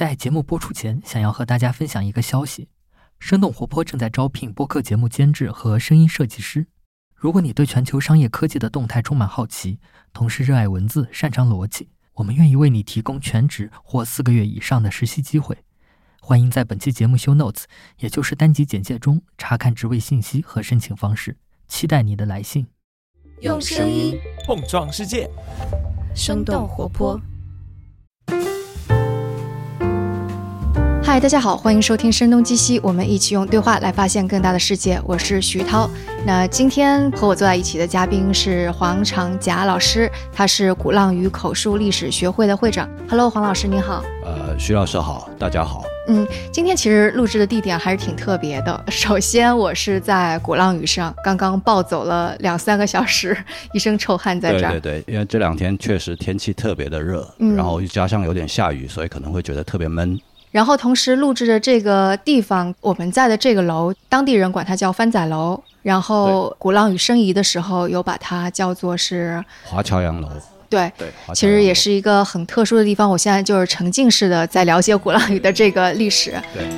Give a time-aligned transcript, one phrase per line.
[0.00, 2.70] 在节目播出前，想要和大家分享一个消息：
[3.18, 6.66] 生动活泼正在招聘播客节目监制和声音设计师。
[7.14, 9.78] 如果你对全球商业科技的动态充满好奇，
[10.14, 15.58] 同时热爱文字、擅长逻辑，我们愿意为你提供全职或四个月以上的实习机会。
[16.22, 17.64] 欢迎在本期节目 show notes，
[17.98, 21.36] 也就是单集简介中查看职位信息和申请方式。
[21.68, 22.66] 期待你的来信。
[23.42, 25.30] 用声音碰撞世界，
[26.14, 27.20] 生动活泼。
[31.10, 35.02] 嗨，大家好，欢迎收听《声东击西》，我们一起用对话来发现更大的世界。
[35.04, 35.90] 我是徐涛。
[36.24, 42.88] 那今天和我坐在一起的嘉宾是黄长甲老师，他是鼓浪屿口述历史学会的会长。
[43.08, 44.04] Hello，黄老师，你好。
[44.24, 45.82] 呃，徐老师好，大家好。
[46.06, 48.80] 嗯，今天其实录制的地点还是挺特别的。
[48.86, 53.36] 首先，我是在鼓浪屿上，刚刚暴走了两三个小时，
[53.72, 54.70] 一身臭汗在这儿。
[54.70, 60.16] 对对对，因为这两天确实天气特别的热，然后加上有点下雨，所以可能会觉得特别闷。
[60.50, 65.62] 然后同时录制的这个地方，我们在的这个楼，当地人管它叫番仔楼。
[65.82, 70.28] 然后鼓浪屿申遗的时候，有把它叫做是华侨洋楼。
[70.68, 73.10] 对对，其实也是一个很特殊的地方。
[73.10, 76.34] 我现在就是沉浸式的在了解鼓浪屿的这个历史。
[76.52, 76.68] 对。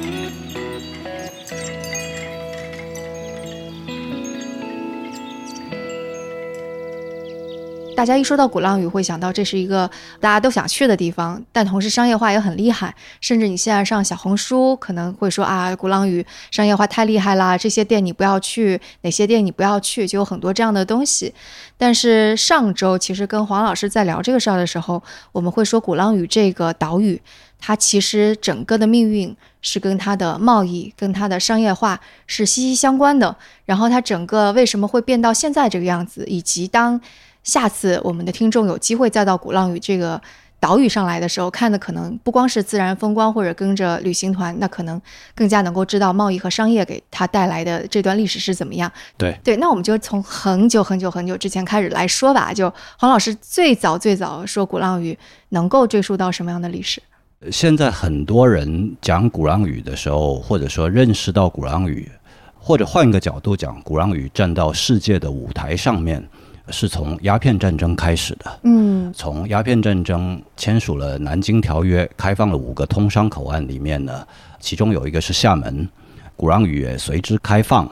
[7.94, 12.94] 大家一说到鼓浪屿，会想到这是一个大家都想去的地方，但同时商业化也很厉害。
[13.20, 21.32] 甚至你现在上小红书，可能会说啊，鼓浪屿商业化太厉害啦，这些店你不要去，哪些店你不要去，就有很多这样的东西。
[21.76, 27.20] 但是上周其实跟黄老师在聊这个事儿的时候，我们会说鼓浪屿这个岛屿，
[27.58, 33.36] 它其实整个的命运是跟它的贸易、跟它的商业化是息息相关的。
[33.66, 37.00] 然后它整个为什么会变到现在这个样子，以及当
[37.42, 40.20] 下次我们的听众有机会再到鼓浪屿这个
[40.60, 45.00] 岛屿上来的时候，看的可能不光是自然风光，或者跟着旅行团，那可能
[45.34, 48.88] 更加能够知道贸易和商业给他带来的这段历史是怎么样。
[49.18, 52.52] 对对，那我们就从很久很久很久之前开始来说吧。
[52.54, 57.02] 就黄老师最早最早说鼓浪屿能够追溯到什么样的历史？
[57.50, 62.08] 现在很多人讲鼓浪屿的时候，或者说认识到鼓浪屿，
[62.56, 66.24] 或者换一个角度讲，鼓浪屿站到世界的舞台上面。
[66.68, 68.60] 是从鸦片战争开始的。
[68.62, 74.26] 嗯，从鸦片战争签署了《南京条约》，开放了五个通商口岸里面呢，
[74.60, 75.88] 其中有一个是厦门，
[76.36, 77.90] 鼓浪屿也随之开放。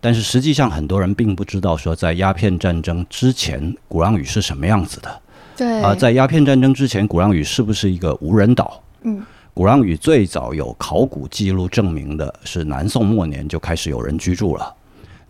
[0.00, 5.20] 但是实际上，很多人并不知道说，在鸦片战争之前，鼓浪屿是什么样子的。
[5.56, 8.82] 对啊，在鸦片战争之前，鼓浪屿是不是一个无人岛？
[9.02, 9.22] 嗯，
[9.54, 14.74] 鼓浪屿最早有考古记录证明的是南宋末年就开始有人居住了。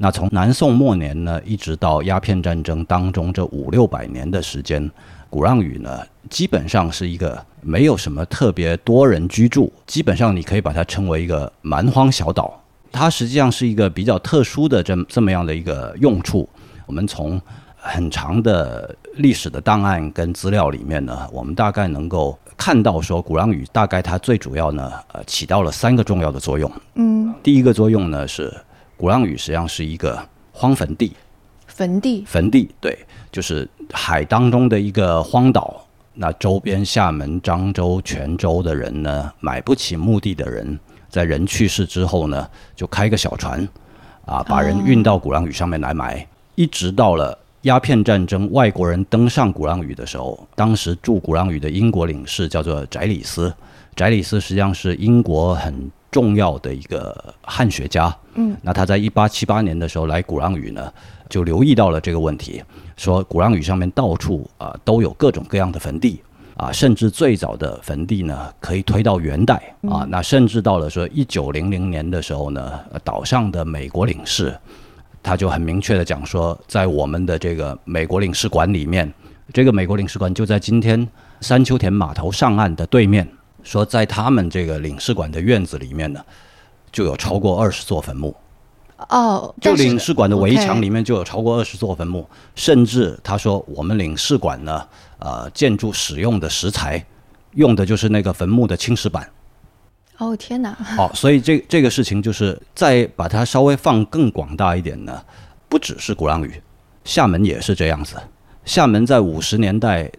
[0.02, 4.90] 那从南宋末年呢，一直到鸦片战争当中这五六百年的时间，
[5.30, 12.60] 鼓浪屿呢，基本上是一个没有什么特别多人居住，基本上你可以把它称为一个蛮荒小岛。
[12.90, 16.48] 它实际上是一个比较特殊的这这么样的一个用处。
[16.86, 17.40] 我们从
[17.76, 26.68] 很长的历史的档案跟资料里面呢，我们大概能够看到说，鼓浪屿大概它最主要呢，呃，起到了三个重要的作用。
[26.96, 28.52] 嗯，第一个作用呢是。
[29.02, 31.12] 鼓浪屿实际上是一个荒坟地，
[31.66, 32.96] 坟地，坟地，对，
[33.32, 35.84] 就是海当中的一个荒岛。
[36.14, 43.68] 那周边厦门、漳州、泉州的人呢，买不起墓地的人，在人去世之后呢，就开个小船，
[44.24, 46.24] 啊，把人运到鼓浪屿上面来埋。
[46.54, 53.52] 一直到了鸦片战争，外国人登上鼓浪屿的时候，当时驻鼓浪屿的英国领事叫做翟里斯，
[53.96, 55.90] 翟里斯实际上是英国很。
[56.12, 60.92] 重要的一个汉学家，嗯，那他在一八七八年的时候来鼓浪屿呢，
[61.28, 62.62] 就留意到了这个问题，
[62.96, 66.22] 说鼓浪屿上面到处啊都有各种各样的坟地
[66.54, 74.54] 啊，甚至最早的坟地呢可以推到元代啊，那甚至到了说一九零零年的时候呢，岛上的美国领事
[75.22, 79.10] 他就很明确的讲说，在我们的这个美国领事馆里面，
[79.52, 81.08] 这个美国领事馆就在今天
[81.40, 83.26] 三丘田码头上岸的对面。
[83.62, 86.20] 说在他们这个领事馆的院子里面呢，
[86.90, 88.34] 就有超过二十座坟墓。
[89.08, 94.86] 哦，就领事馆的围墙里面就有超过二十座坟墓，甚至他说我们领事馆呢，
[95.18, 97.04] 呃，建筑使用的石材
[97.52, 99.28] 用的就是那个坟墓的青石板。
[100.18, 100.76] 哦天哪！
[100.98, 105.20] 哦，所以这这个事情就是再把它稍微放更广大一点呢，
[105.68, 106.62] 不只是鼓浪屿，
[107.04, 108.14] 厦门也是这样子。
[108.64, 110.10] 厦门在五十年代。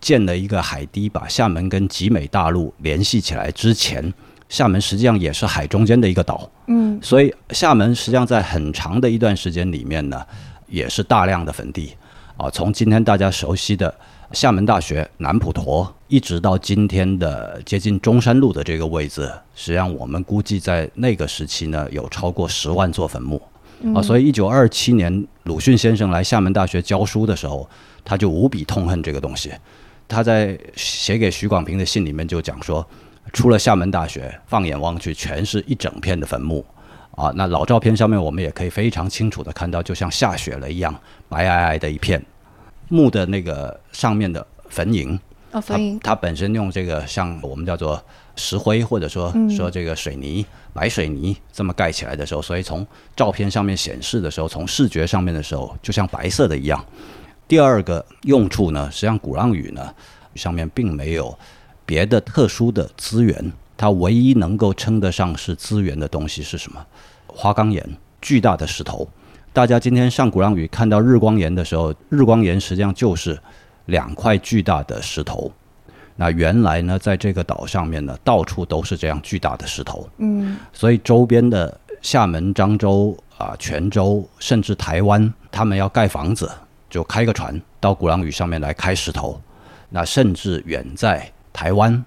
[0.00, 3.50] 建了一个海堤，把厦门跟集美大陆联系起来。
[3.52, 4.12] 之前，
[4.48, 6.50] 厦门实际上也是海中间的一个岛。
[6.66, 10.24] 嗯，所以厦门实际上在很长的一段时间里面呢，
[10.66, 11.94] 也是大量的坟地。
[12.36, 13.94] 啊，从今天大家熟悉的
[14.32, 23.40] 厦门大学、南普陀，一直到今天的接近中山路的这个位置，实际上我们估计在那个时期呢，有超过十万座坟墓。
[23.94, 27.68] 啊，所以一九二七年鲁迅先生来厦门大学教书的时候，
[28.02, 29.52] 他就无比痛恨这个东西。
[30.10, 32.84] 他在写给许广平的信里面就讲说，
[33.32, 36.66] 出了厦门大学，放眼望去，全是一整片的坟墓。
[37.12, 40.94] 啊，那老照片上面我们也可以非常清楚的看到，就像下雪了一样，
[41.28, 42.20] 白皑皑的一片。
[42.88, 45.18] 墓的那个上面的坟茔，
[45.52, 48.02] 哦，坟茔，它本身用这个像我们叫做
[48.34, 56.84] 石灰，或者说说这个水泥、白水泥这么盖起来的时候，所以从照片上面显示的时候，从视觉上面的时候，就像白色的一样。
[57.50, 59.92] 第二个用处呢，实际上鼓浪屿呢
[60.36, 61.36] 上面并没有
[61.84, 66.86] 别的特殊的资源，它唯一能够称得上是资源的东西是什么？
[67.26, 67.84] 花岗岩，
[68.22, 69.08] 巨大的石头。
[69.52, 73.36] 大家今天上鼓浪屿看到日光岩的时候，日光岩实际上就是
[73.86, 75.50] 两块巨大的石头。
[76.14, 86.48] 那原来呢，在这个岛上面呢，到处都是这样巨大的石头，嗯所以周边的厦门、漳州啊、泉州，甚至台湾，他们要盖房子，
[86.90, 89.40] 就开个船到鼓浪屿上面来开石头。
[89.88, 92.04] 那甚至远在台湾，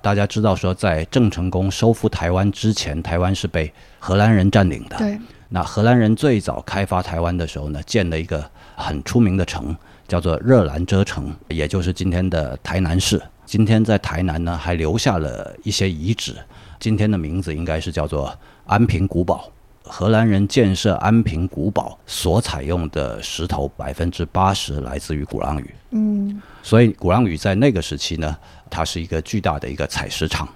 [0.00, 4.96] 大家知道说，在郑成功收复台湾之前，台湾是被荷兰人占领的。
[4.96, 5.18] 对，
[5.48, 8.44] 那荷兰人最早开发台湾的时候呢，建了一个
[8.74, 9.76] 很出名的城，
[10.08, 13.22] 叫做热兰遮城，也就是今天的台南市。
[13.44, 16.36] 今天在台南呢，还留下了一些遗址，
[16.80, 18.34] 今天的名字应该是叫做
[18.64, 19.51] 安平古堡。
[19.84, 25.74] 荷兰人建设安平古堡所采用的石头，百分之八十来自于鼓浪屿。
[25.90, 28.36] 嗯所以鼓浪屿在那个时期呢，
[28.70, 30.48] 它是一个巨大的一个采石场。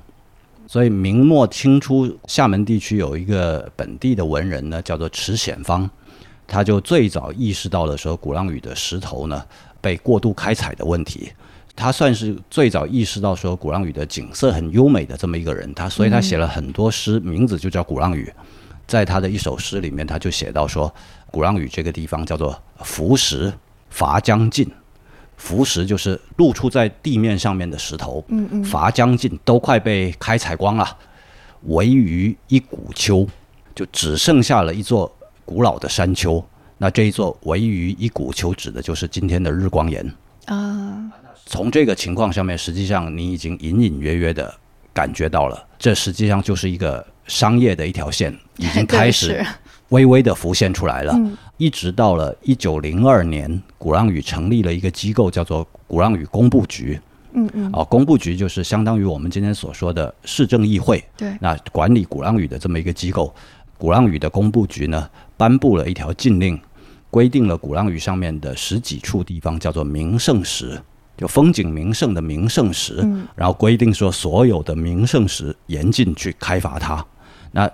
[0.68, 5.88] 所以明末清初，厦门地区有一个本地的文人呢，叫做池显芳，
[6.46, 9.44] 他就最早意识到了说鼓浪屿的石头呢
[9.80, 11.30] 被过度开采的问题。
[11.76, 18.32] 他算是最早意识到说鼓浪屿的景色很优美的这么一个人，他所以他写了很多诗，名字就叫鼓浪屿。
[18.86, 20.92] 在他的一首诗里面，他就写到说，
[21.30, 23.52] 鼓浪屿这个地方叫做浮石
[23.90, 24.70] 伐将尽，
[25.36, 30.96] 浮石就是露出在地面上面的石头，嗯嗯，伐将尽都快被开采光了，
[31.62, 33.26] 唯余一古丘，
[33.74, 35.12] 就只剩下了一座
[35.44, 36.44] 古老的山丘。
[36.78, 40.14] 那这一座唯余一古丘指的就是今天的日光岩。
[40.44, 41.10] 啊，
[41.44, 44.54] 从这个情况上面，实际上你已经隐隐约约的
[44.92, 49.44] 感觉到了，这实际上就是一个商业的一条线， 已经开始
[49.90, 51.12] 微微的浮现出来了。
[51.16, 57.00] 嗯一直到了一九零二年，鼓浪屿成立了一个机构，叫做鼓浪屿工部局。
[57.32, 63.34] 嗯嗯，啊，工部局就是相当于我们今天所说的市政议会，对，那管理鼓浪屿的这么一个机构。
[63.78, 65.08] 鼓浪屿的工部局呢，
[65.38, 66.60] 颁布了一条禁令，
[67.10, 70.78] 规定了鼓浪屿上面的十几处地方叫做名胜石，
[71.16, 77.02] 就风景名胜的名胜石，嗯然后规定说所有的名胜石严禁去开发它。
[77.56, 77.70] 那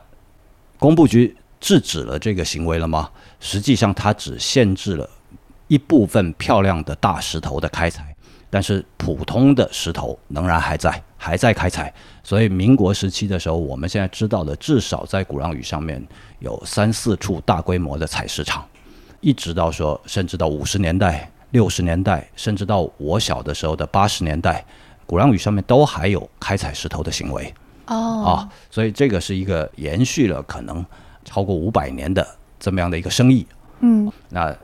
[0.78, 3.10] 工部局制止了这个行为了吗？
[3.40, 5.10] 实际上，它只限制了
[5.66, 8.14] 一部分漂亮的大石头的开采，
[8.48, 11.92] 但是普通的石头仍然还在，还在开采。
[12.22, 16.00] 所以，民国时期的时候，我们现在知道的，至少在鼓浪屿上面
[16.38, 18.64] 有三四处大规模的采石场，
[19.20, 24.64] 一直到说，甚至到五十年代、六十年代，甚至到我小的时候的八十年代，
[25.06, 27.52] 鼓浪屿上面都还有开采石头的行为。
[27.92, 30.84] 哦啊，所以这个是一个延续了可能
[31.24, 32.26] 超过五百年的
[32.58, 33.46] 这么样的一个生意。
[33.80, 34.56] 嗯那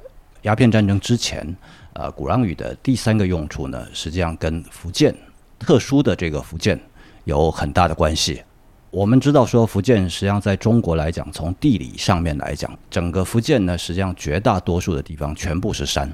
[0.42, 1.56] 鸦片战争之前，
[1.92, 5.14] 呃，鼓浪屿的第三个用处呢，实际上跟福建
[5.58, 6.78] 特殊的这个福建
[7.24, 8.42] 有很大的关系。
[8.90, 16.10] 我们知道说，福建实际上在中国来讲，从地理上面来讲，整个福建呢，实际上绝大多数的地方全部是山。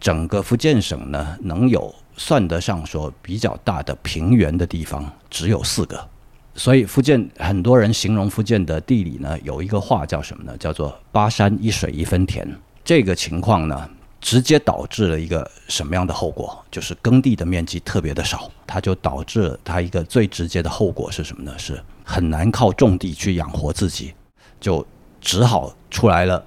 [0.00, 6.08] 整个福建省呢，能有算得上说比较大的平原的地方只有四个。
[6.54, 10.56] 所以福建很多人形容福建的地理呢，有一个话叫什么呢？
[10.56, 12.46] 叫做“八山一水一分田”。
[12.84, 16.56] 这个情况呢，直接导致了一个什么样的后果？
[16.70, 21.52] 就是耕地的面积特别的少，它就导致了它一个最直接的后果是什么呢？
[21.58, 24.14] 是很难靠种地去养活自己，
[24.60, 24.86] 就
[25.20, 26.44] 只好出来了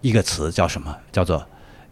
[0.00, 0.96] 一个词叫什么？
[1.12, 1.44] 叫做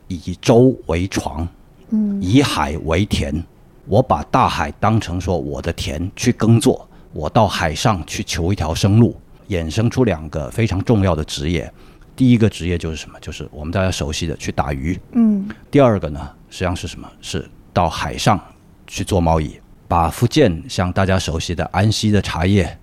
[0.07, 1.47] 以舟为床，
[1.91, 3.45] 嗯以海为田。
[3.85, 11.73] 我把大海当成说我的田去耕作，我到海上去求一条生路，衍生出两个非常重要的职业。
[12.15, 13.19] 第一个职业就是什么？
[13.21, 14.99] 就是我们大家熟悉的去打鱼。
[15.13, 17.09] 嗯第二个呢，实际上是什么？
[17.21, 18.41] 是到海上
[18.87, 22.77] 去做贸易，把福建像大家熟悉的安溪的茶叶、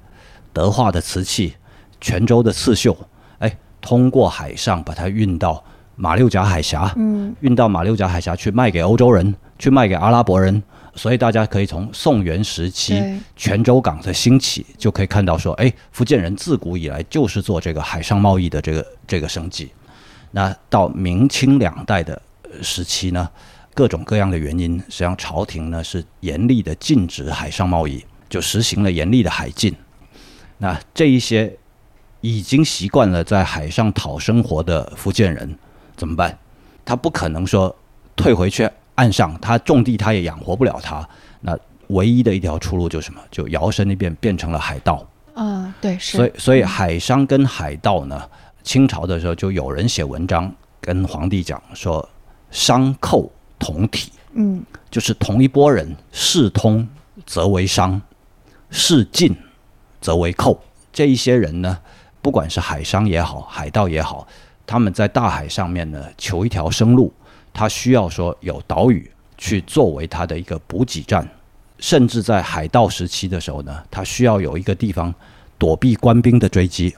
[0.54, 1.54] 德化的瓷器、
[2.00, 2.98] 泉州的刺绣，
[3.40, 5.62] 哎，通过海上把它运到
[5.98, 10.64] 马六甲海峡，嗯运到马六甲海峡去卖给欧洲人，去卖给阿拉伯人。
[10.96, 13.02] 所以大家可以从宋元时期
[13.36, 19.72] 泉州港的兴起，就可以看到说，哎，福建人自古以来就是做这个海上贸易的这个这个生计。
[20.32, 23.30] 那到明清两代的呃时期呢，
[23.74, 29.76] 各种各样的原因，实际上朝廷呢是严厉的禁止海上贸易，就实行了严厉的海禁。
[30.58, 31.58] 那这一些
[32.22, 35.58] 已经习惯了在海上讨生活的福建人
[35.98, 36.38] 怎么办？
[36.86, 37.76] 他不可能说
[38.16, 41.08] 退回去岸上，他种地他也养活不了他。
[41.42, 43.22] 那唯一的一条出路就是什么？
[43.30, 45.06] 就摇身一变变成了海盗。
[45.34, 48.30] 啊，对，是，所以，所以海商跟海盗呢，
[48.64, 52.08] 清朝的时候就有人写文章跟皇帝讲说，
[52.52, 56.88] 商寇同体，嗯就是同一波人，事通
[57.26, 58.02] 则为商，
[58.70, 59.36] 事尽
[60.00, 60.58] 则为寇。
[60.94, 61.78] 这一些人呢，
[62.22, 64.26] 不管是海商也好，海盗也好，
[64.66, 67.14] 他们在大海上面呢求一条生路，
[67.56, 71.26] 他需要说有岛屿去作为它的一个补给站，
[71.80, 75.14] 甚至在海盗时期的时候呢，它需要有一个地方
[75.58, 76.94] 躲避官兵的追击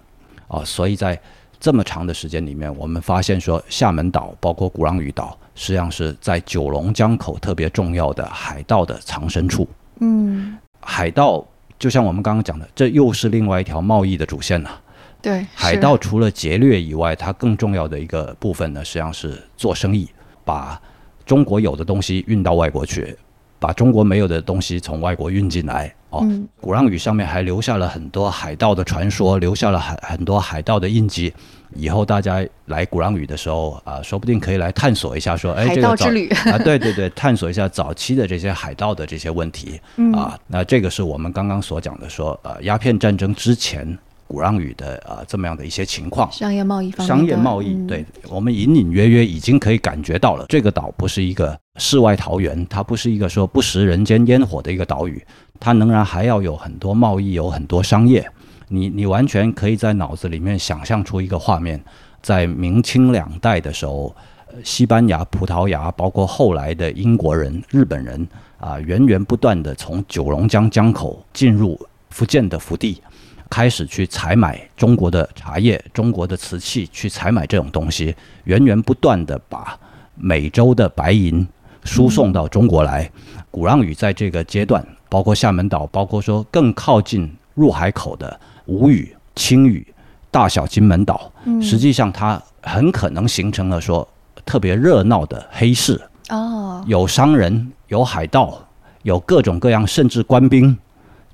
[0.48, 1.20] 啊，所以在
[1.60, 9.68] 这么长的时间里面，我们发现说厦门岛包括鼓浪屿岛，实际上是在九龙江口特别重要的海盗的藏身处。
[10.00, 11.46] 嗯，海盗
[11.78, 14.82] 就像我们刚刚讲的，这又是另外一条贸易的主线了。
[15.20, 20.08] 对，海盗除了劫掠以外，它更重要的一个部分呢，实际上是做生意，
[20.48, 20.82] 把
[21.25, 23.13] 中国有的东西运到外国去，
[23.60, 25.94] 把中国没有的东西从外国运进来。
[26.10, 31.34] 哦，嗯鼓浪屿上面还留下了很多海盗的传说，留下了很很多海盗的印记。
[31.75, 39.82] 以后大家来鼓浪屿的时候啊，说不定可以来探索一下，说，哎，海这个早盗之旅，啊，对对对，探索一下早期的这些海盗的这些问题。
[39.98, 43.86] 嗯啊，那这个是我们刚刚所讲的说，呃，鸦片战争之前
[44.27, 46.31] 鼓浪屿的呃这么样的一些情况。
[46.31, 55.25] 商业贸易方面商业贸易，嗯对我们隐隐约约已经可以感觉到了，这个岛不是一个世外桃源，它不是一个说不食人间烟火的一个岛屿，
[55.60, 58.29] 它仍然还要有很多贸易，有很多商业。
[58.69, 61.81] 你你完全可以在脑子里面想象出一个画面，
[62.22, 64.13] 在明清两代的时候，
[64.48, 68.27] 呃西班牙、葡萄牙，包括后来的英国人、日本人
[68.60, 71.79] 啊，源源不断的从九龙江江口进入
[72.10, 73.01] 福建的福地，
[73.50, 79.77] 开始去采买中国的茶叶、中国的瓷器，去采买这种东西，源源不断的把
[80.16, 81.48] 美洲的白银
[81.84, 83.10] 输送到中国来。
[83.50, 89.86] 鼓浪屿在这个阶段，包括厦门岛，包括说更靠近入海口的吴屿、青屿、
[90.30, 91.62] 大小金门岛，嗯。
[91.62, 94.08] 实际上它很可能形成了说
[94.46, 96.00] 特别热闹的黑市，
[96.30, 98.62] 哦，有商人，有海盗，
[99.04, 100.77] 有各种各样，甚至官兵，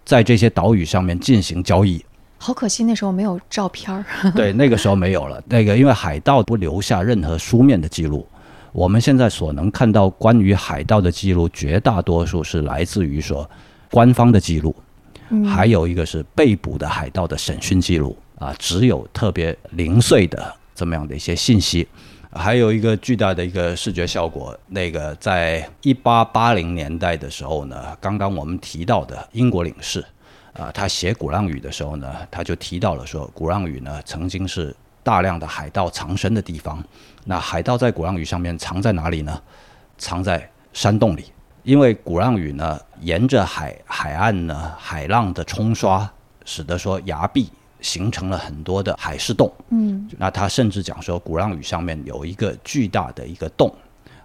[0.05, 2.03] 在这些岛屿上面进行交易。
[2.38, 4.03] 好可惜那时候没有照片儿。
[4.36, 5.41] 对，那个时候没有了。
[5.48, 8.27] 那个因为海盗不留下任何书面的记录，
[8.74, 13.50] 我们现在所能看到关于海盗的记录，绝大多数是来自于说
[13.89, 14.75] 官方的记录，
[15.29, 21.88] 嗯还有一个是被捕的海盗的审讯记录啊，只有特别零碎的这么样的一些信息。
[22.36, 30.04] 还有一个巨大的一个视觉效果，那个在一八八零年代的时候呢，刚刚我们提到的英国领事，
[30.54, 36.84] 啊、他写鼓浪屿的时候呢，他就提到了说，鼓浪屿呢曾经是大量的海盗藏身的地方。
[37.25, 39.40] 那海盗在鼓浪屿上面藏在哪里呢？
[39.98, 41.25] 藏在山洞里，
[41.62, 46.12] 因为鼓浪屿呢沿着海海岸呢海浪的冲刷，
[46.46, 47.50] 使得说崖壁
[47.84, 49.54] 形成了很多的海市洞。
[49.70, 53.72] 嗯那他甚至讲说，鼓浪屿上面有一个巨大的一个洞，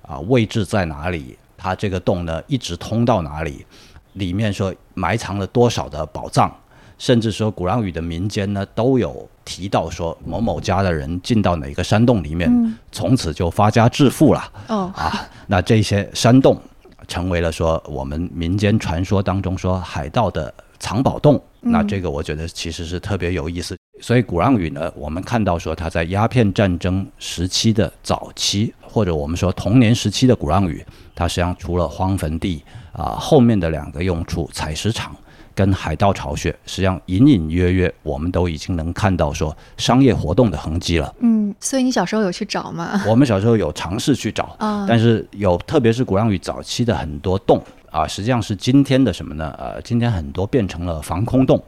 [0.00, 1.37] 啊，位置在哪里？
[1.59, 3.67] 它这个洞呢，一直通到哪里？
[4.15, 6.50] 里面说埋藏了多少的宝藏？
[6.99, 14.53] 甚至说鼓浪屿的民间呢，都有提到说某某家的人进到哪个山洞里面，嗯从此就发家致富了。
[14.69, 16.61] 哦，啊，那这些山洞
[17.07, 21.40] 成为了说我们民间传说当中说海盗的藏宝洞。
[21.61, 23.76] 那这个我觉得其实是特别有意思。
[24.00, 35.14] 所以鼓浪屿呢，我们看到说它在鸦片战争时期的早期，或者我们说童年时期的鼓浪屿，它实际上除了荒坟地啊，后面的两个用处采石场。
[35.54, 41.12] 跟海盗巢穴，实际上隐隐约约，我们都已经能看到说商业活动的痕迹了。
[41.18, 43.02] 嗯，所以你小时候有去找吗？
[43.08, 49.54] 我们小时候有尝试去找，啊，但是有，特别是鼓浪屿早期的很多洞啊，实际上是今天的什么呢？
[49.59, 51.62] 呃，今天很多变成了防空洞，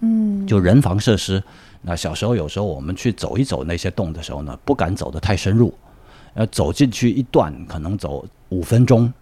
[0.00, 1.42] 嗯，就人防设施。
[1.82, 5.72] 那小时候有时候我们去走一走那些洞的时候呢，不敢走得太深入，
[6.34, 9.12] 呃，走进去一段可能走五分钟，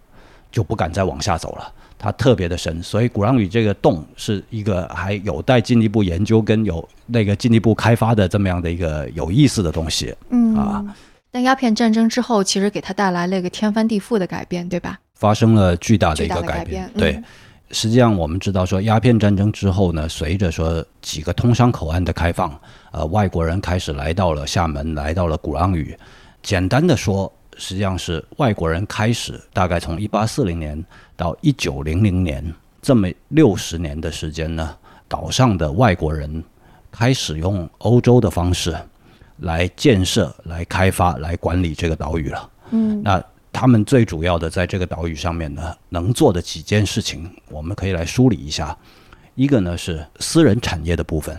[0.51, 1.71] 就不敢再往下走了。
[1.99, 10.15] 它特别的深，所以鼓浪屿这个洞是一个还有待进一步研究跟有那个进一步开发的这么样的一个有意思的东西。
[10.29, 10.95] 嗯啊。
[11.31, 14.99] 但鸦片战争之后，其实给它带来了一个天翻地覆的改变，对吧？
[15.17, 16.85] 发生了巨大的一个改变。
[16.85, 17.23] 改变对嗯，
[17.71, 22.57] 实际上我们知道说，鸦片战争之后呢，随着说几个通商口岸的开放，
[22.91, 25.97] 呃，外国人开始来到了厦门，来到了鼓浪屿。
[26.41, 30.81] 简单的说，实际上是外国人开始大概从一八四零年
[31.15, 34.73] 到一九零零年这么六十年的时间呢，
[35.07, 36.41] 岛上的外国人
[36.89, 38.73] 开始用欧洲的方式
[39.39, 42.49] 来建设、来开发、来管理这个岛屿了。
[42.71, 43.21] 嗯那
[43.59, 48.77] 他们最主要的在这个岛屿上面呢，能做的几件事情，我们可以来梳理一下。
[49.33, 51.35] 一个呢是私人产业的部分，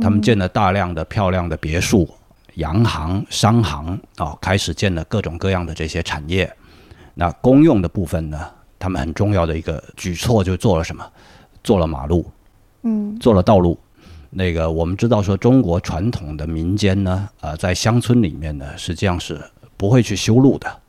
[0.00, 2.08] 他们建了大量的漂亮的别墅、
[2.54, 6.50] 洋行、商行啊、开始建了各种各样的这些产业。
[7.12, 11.06] 那公用的部分呢，他们很重要的一个举措就做了什么？
[11.62, 12.24] 做了马路，
[12.84, 13.78] 嗯做了道路。
[14.30, 19.38] 那个我们知道说，中国传统的民间呢，呃，在乡村里面呢，实际上是
[19.76, 20.80] 不会去修路的。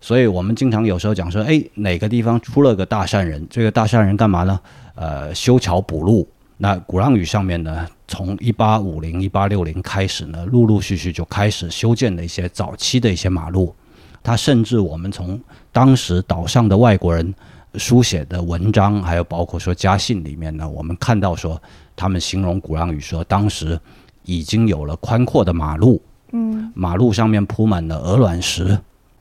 [0.00, 4.60] 所以我们经常有时候讲说，哎，哪个地方出了个大善人，这个大善人干嘛呢？
[4.94, 6.28] 呃，修桥补路。
[6.60, 13.72] 那鼓浪屿上面呢，从一八五零、一八六零开始呢，陆陆续续就开始修建了一些早期的一些马路。
[14.24, 15.40] 它甚至我们从
[15.72, 17.32] 当时岛上的外国人
[17.74, 21.60] 书写的文章，还有包括说家信里面呢，我们看到说，
[21.94, 23.78] 他们形容鼓浪屿说，当时
[24.24, 26.02] 已经有了宽阔的马路，
[26.32, 28.76] 嗯马路上面铺满了鹅卵石，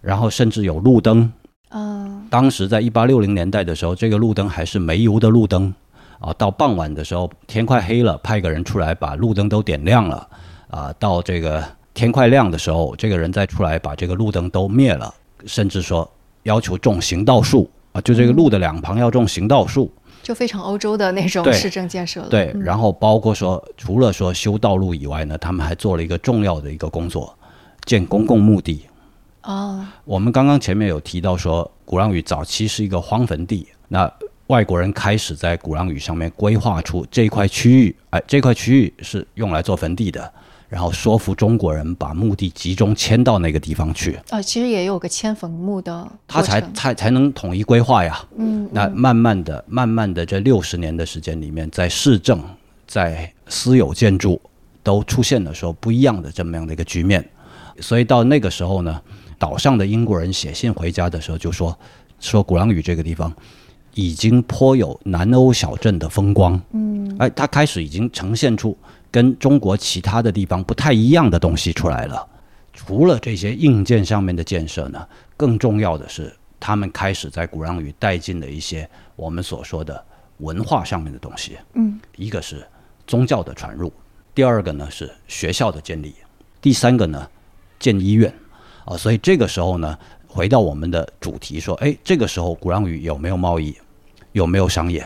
[0.08, 1.30] 然后甚至有路灯。
[1.68, 5.74] 啊当时在一八六零年代的时候，这个路灯还是煤油的路灯
[6.20, 6.34] 啊。
[6.38, 10.28] 到傍晚的时候，天快黑了，派个人出来把路灯都点亮了
[10.70, 10.94] 啊。
[10.98, 11.62] 到这个
[11.94, 15.14] 天快亮的时候，这个人再出来把这个路灯都灭了，
[15.46, 16.10] 甚至说
[16.44, 19.92] 要求种行道树啊，就这个路的两旁要种行道树。
[20.24, 22.30] 就非常欧洲的那种市政建设了。
[22.30, 27.38] 对，嗯然后包括说，除了说修道路以外呢，他们还做了一个重要的一个工作，
[27.86, 28.86] 建公共墓地。
[29.48, 34.12] 哦，我们刚刚前面有提到说，鼓浪屿早期是一个荒坟地，那
[34.48, 40.30] 外国人开始在鼓浪屿上面规划出这一块区域，哎，这块区域是用来做坟地的，
[40.68, 48.22] 然后说服中国人把墓地集中迁到那个地方去，哦，其实也有个迁坟墓的他才才才能统一规划呀。
[48.36, 52.44] 嗯，那慢慢的、慢慢的，这六十年的时间里面，在市政、
[52.86, 54.42] 在私有建筑
[54.84, 57.26] 都出现了说不一样的这么样的一个局面，
[57.80, 59.02] 所以到那个时候呢，
[59.38, 61.78] 岛上的英国人写信回家的时候就说，
[62.20, 63.32] 说鼓浪屿这个地方
[63.94, 68.78] 已经颇有南欧小镇的风光，嗯，哎，它开始已经呈现出
[69.10, 72.28] 跟中国其他的地方不太一样的东西出来了。
[72.74, 80.04] 除了这些硬件上面的建设呢，更重要的是，他们开始在鼓浪屿带进了一些我们所说的
[80.38, 81.58] 文化上面的东西。
[81.74, 82.64] 嗯，一个是
[83.08, 83.92] 宗教的传入，
[84.36, 86.14] 第二个呢是学校的建立，
[86.62, 87.28] 第三个呢
[87.80, 88.32] 建医院
[88.88, 88.98] 啊。
[88.98, 89.96] 所以这个时候呢，
[90.28, 93.76] 回到我们的主题说，哎，这个时候鼓浪屿有没有贸易，
[94.32, 95.06] 有没有商业？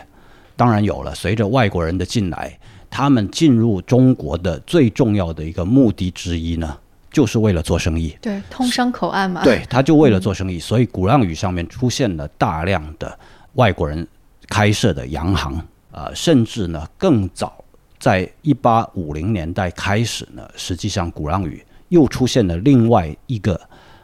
[0.55, 1.13] 当然有了。
[1.15, 2.57] 随着外国人的进来，
[2.89, 6.77] 他们进入中国的最重要的一个目的之一呢，
[7.11, 8.15] 就是为了做生意。
[8.21, 13.17] 对，通商口岸嘛。，对，他就为了做生意，所以鼓浪屿上面出现了大量的
[13.53, 14.07] 外国人
[14.49, 15.53] 开设的洋行，
[15.91, 17.63] 啊，甚至呢更早，
[17.97, 23.59] 在一八五零年代开始呢，实际上鼓浪屿又出现了另外一个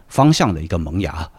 [0.08, 1.30] 方向的一个萌芽，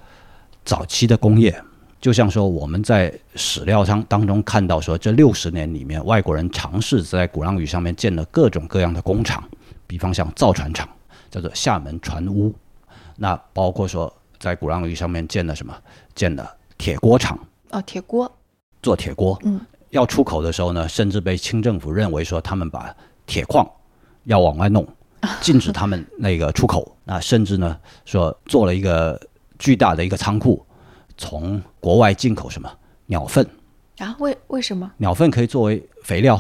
[0.65, 1.63] 早期的工业。
[2.01, 9.43] 就像说我们在史料上当中看到说，这六十年里面，外国人尝试在鼓浪屿上面建了各种各样的工厂，
[9.87, 10.89] 比方像造船厂，
[11.29, 12.55] 叫做厦门船坞，
[13.17, 15.75] 那包括说在鼓浪屿上面建了什么？
[16.15, 17.37] 建了铁锅厂，
[17.71, 18.31] 哦，铁锅。
[18.81, 19.37] 做铁锅。
[19.43, 22.95] 嗯，要出口的时候呢，甚至被清政府认为说他们把
[23.27, 23.69] 铁矿
[24.23, 24.87] 要往外弄，
[25.41, 26.97] 禁止他们那个出口。
[27.05, 29.21] 那甚至呢说做了一个
[29.59, 30.65] 巨大的一个仓库，
[31.17, 32.71] 从国外进口什么
[33.07, 33.47] 鸟粪，
[33.99, 34.15] 啊？
[34.19, 34.91] 为为什么？
[34.99, 36.39] 鸟粪可以作为肥料，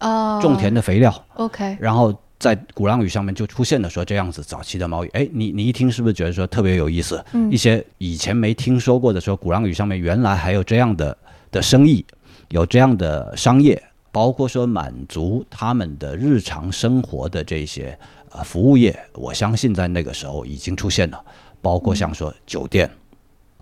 [0.00, 1.26] 哦，种田的肥料。
[1.34, 7.24] OK，然后在鼓浪屿上面就出现了说这样子早期的贸易，哎，你你一听是不是觉得说特别有意思？
[7.32, 11.16] 嗯一些以前没听说过的说鼓浪屿上面原来还有这样的
[11.50, 12.06] 的生意，
[12.50, 13.82] 有这样的商业，
[14.16, 17.98] 包括说满足他们的日常生活的这些
[18.30, 21.22] 呃服务业，我相信在那个时候已经出现了，
[21.60, 22.90] 包括像说酒店。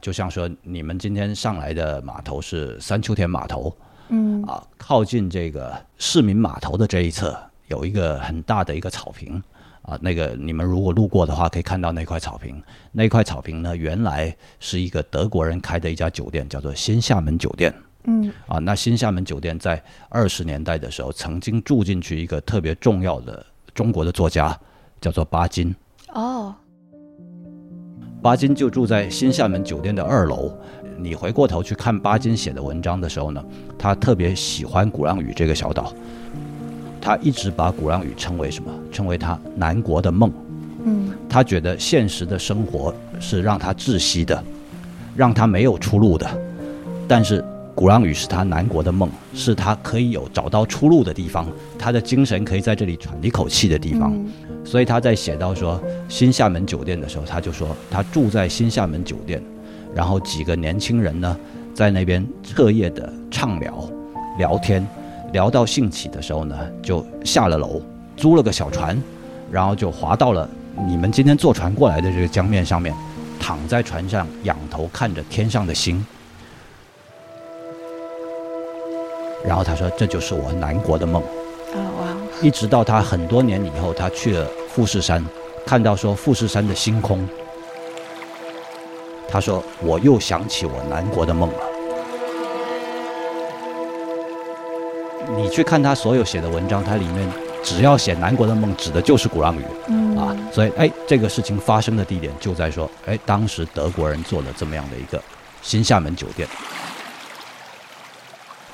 [0.01, 3.77] 就像说，你们今天上来的码头是三秋田码头，
[4.11, 7.37] 嗯啊，靠近这个市民码头的这一侧
[7.67, 9.43] 有一个很大的一个草坪
[9.83, 12.63] 啊，那个你们如果路过的话，可以看到那块草坪。
[12.93, 18.59] 那块草坪呢，原来是一个德国人开的一家酒店，叫做新厦门酒店嗯啊。
[18.59, 24.59] 那新厦门酒店在二十年代的时候，曾经住进去一个特别重要的中国的作家，
[25.01, 25.75] 叫做巴金。
[26.13, 26.55] 哦，
[28.23, 30.53] 巴金就住在新厦门酒店的二楼，
[30.97, 33.45] 你回过头去看巴金写的文章的时候呢，
[33.79, 35.93] 他特别喜欢鼓浪屿这个小岛，
[37.01, 38.73] 他一直把鼓浪屿称为什么？
[38.93, 40.33] 称为他南国的梦。
[40.87, 44.45] 嗯他觉得现实的生活是让他窒息的，
[45.17, 46.29] 让他没有出路的，
[47.09, 51.47] 但是鼓浪屿是他南国的梦，是他可以有找到出路的地方，
[51.79, 54.13] 他的精神可以在这里喘一口气的地方。
[54.15, 54.27] 嗯
[54.67, 59.43] 所以他在写到说新厦门酒店的时候，他就说他住在新厦门酒店，
[59.95, 61.37] 然后几个年轻人呢
[61.75, 63.87] 在那边彻夜的畅聊、
[64.39, 64.85] 聊天，
[65.35, 67.83] 聊到兴起的时候呢，就下了楼，
[68.17, 68.99] 租了个小船，
[69.53, 70.49] 然后就划到了
[70.89, 72.95] 你们今天坐船过来的这个江面上面，
[73.39, 76.03] 躺在船上仰头看着天上的星。
[79.47, 81.23] 然后他说：“这就是我南国的梦。”
[81.75, 82.07] 啊哇，
[82.41, 85.25] 一直到他很多年以后，他去了富士山，
[85.67, 87.29] 看到说富士山的星空，
[89.29, 91.59] 他说我又想起我南国的梦了。
[95.37, 97.29] 你去看他所有写的文章，他里面
[97.63, 100.37] 只要写南国的梦，指的就是鼓浪屿嗯啊。
[100.53, 105.21] 所以，哎，这个事情发生的地点就在说，哎，当时德国人做了这么样的一个
[105.61, 106.49] 新厦门酒店。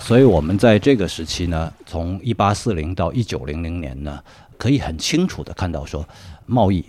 [0.00, 4.20] 所以我们在这个时期呢，从一八四零到一九零零年呢，
[4.56, 6.04] 可以很清楚的看到说，
[6.46, 6.84] 贸易、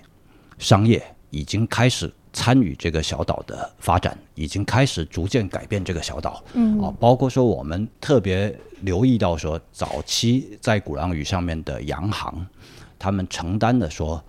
[0.58, 6.41] 商业已经开始参与这个小岛的发展，已经开始逐渐改变这个小岛。
[6.54, 12.45] 嗯啊，包括说我们特别留意到说，早期在鼓浪屿上面的洋行，
[12.97, 14.24] 他们承担的说，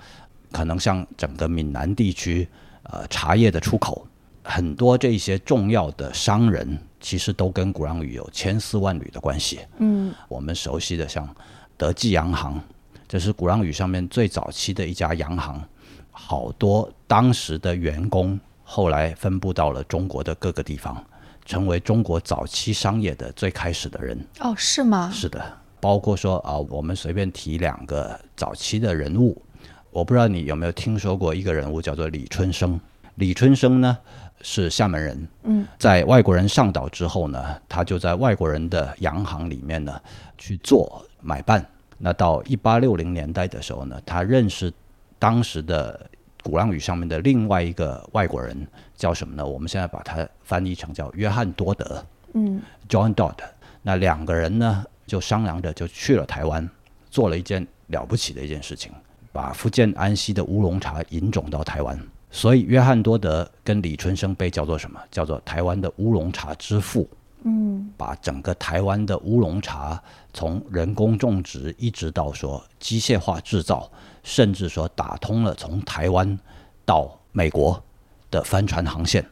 [0.51, 2.47] 可能像整个闽南地区，
[2.83, 4.07] 呃，茶叶的出口，
[4.43, 9.61] 很多这些重要的商人，其实都跟鼓浪屿有千丝万缕的关系。
[9.79, 11.29] 嗯我们熟悉的像
[11.77, 12.59] 德记洋行，
[13.07, 15.63] 这是鼓浪屿上面最早期的一家洋行，
[16.11, 21.05] 好多当时的员工后来分布到了中国的各个地方，
[21.45, 24.19] 成为中国早期商业的最开始的人。
[24.41, 25.11] 哦是吗？
[25.13, 25.45] 是的，
[25.81, 29.43] 包括说啊，我们随便提两个早期的人物，
[29.91, 32.81] 我不知道你有没有听说过一个人物叫做李春生。
[33.17, 33.99] 李春生呢
[34.41, 40.01] 是厦门人，嗯，在外国人上岛之后呢，他就在外国人的洋行里面呢
[40.39, 41.65] 去做买办。
[41.99, 44.73] 那到一八六零年代的时候呢，他认识
[45.19, 46.09] 当时的
[46.43, 49.47] 鼓浪屿上面的另外一个外国人，叫什么呢？
[49.47, 52.05] 我们现在把它翻译成叫约翰多德。
[52.35, 53.37] 嗯 John Dodd。
[53.83, 56.69] 那两个人呢，就商量着就去了台湾，
[57.11, 58.93] 做了一件了不起的一件事情，
[59.33, 61.99] 把福建安溪的乌龙茶引种到台湾。
[62.33, 64.99] 所以约翰多德跟李春生被叫做什么？
[65.11, 67.09] 叫做台湾的乌龙茶之父。
[67.45, 70.01] 嗯把整个台湾的乌龙茶
[70.33, 73.91] 从人工种植一直到说机械化制造，
[74.23, 76.39] 甚至说打通了从台湾
[76.85, 77.83] 到美国
[78.31, 79.25] 的帆船航线。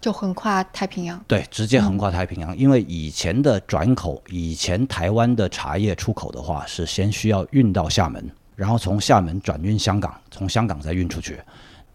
[0.00, 1.24] 就横跨太平洋。
[1.28, 2.56] 对，直接横跨太平洋。
[2.58, 11.40] 因为以前的转口，以前台湾的茶叶出口的话，是先需要运到厦门，然后从厦门转运香港，从香港再运出去。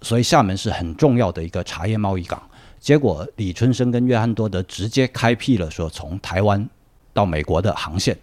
[0.01, 2.41] 所以厦门是很重要的一个茶叶贸易港。
[2.79, 6.69] 结果李春生跟约翰多德直接开辟了说从台湾
[7.13, 8.17] 到美国的航线。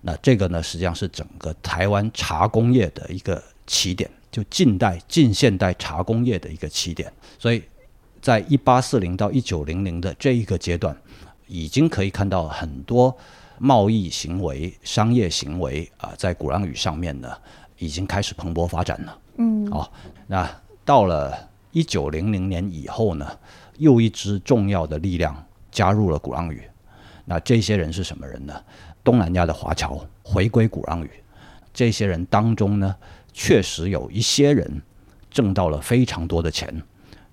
[0.00, 7.10] 那这个呢，实际上是整个台湾茶工业的一个起点，就近代近现代茶工业的一个起点。
[7.38, 7.62] 所以
[8.20, 10.96] 在一八四零到一九零零的这一个阶段，
[11.46, 13.16] 已经可以看到很多
[13.58, 17.32] 贸易行为、商业行为啊、在鼓浪屿上面呢，
[17.78, 19.18] 已经开始蓬勃发展了。
[19.36, 19.88] 嗯哦，
[20.26, 20.50] 那
[20.84, 23.26] 到了一九零零年以后呢，
[23.78, 26.62] 又一支重要的力量加入了鼓浪屿。
[27.24, 28.54] 那这些人是什么人呢？
[29.04, 31.10] 东南亚的华侨回归鼓浪屿。
[31.72, 32.94] 这些人当中呢，
[33.32, 34.82] 确实有一些人
[35.30, 36.82] 挣到了非常多的钱。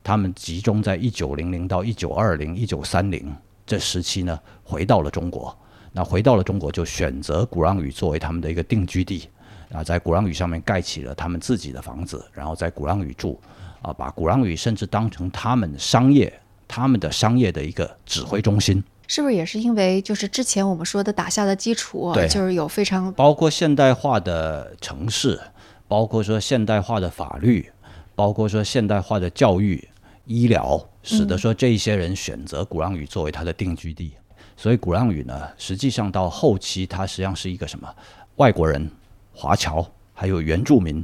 [0.03, 3.35] 他们集中在一九零零到一九二零、一九三零
[3.65, 5.55] 这时期呢，回到了中国。
[5.91, 9.27] 那回到了中国，就选择鼓浪屿作为他们的一个定居地。
[9.71, 13.39] 啊，在鼓浪屿上面盖起了他们自己的房子，然后在鼓浪屿住，
[13.81, 16.31] 啊，把鼓浪屿甚至当成他们商业、
[16.67, 18.83] 他们的商业的一个指挥中心。
[19.07, 25.39] 是不是也是因为就是之前我们说的打下的基础，对就是有非常包括现代化的城市，
[25.87, 27.71] 包括说现代化的法律，
[28.13, 29.87] 包括说现代化的教育、
[30.25, 34.13] 医疗，使得说这一些人选择鼓浪屿作为他的定居地。
[34.55, 37.87] 所以鼓浪屿呢，实际上到后期，它实际上是一个什么？
[38.35, 38.91] 外国人、
[39.39, 41.01] 华侨还有原住民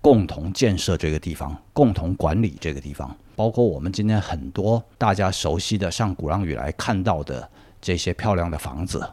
[0.00, 3.12] 共同建设这个地方，共同管理这个地方。
[3.34, 9.04] 包括我们今天很多大家熟悉的上鼓浪屿来看到的这些漂亮的房子，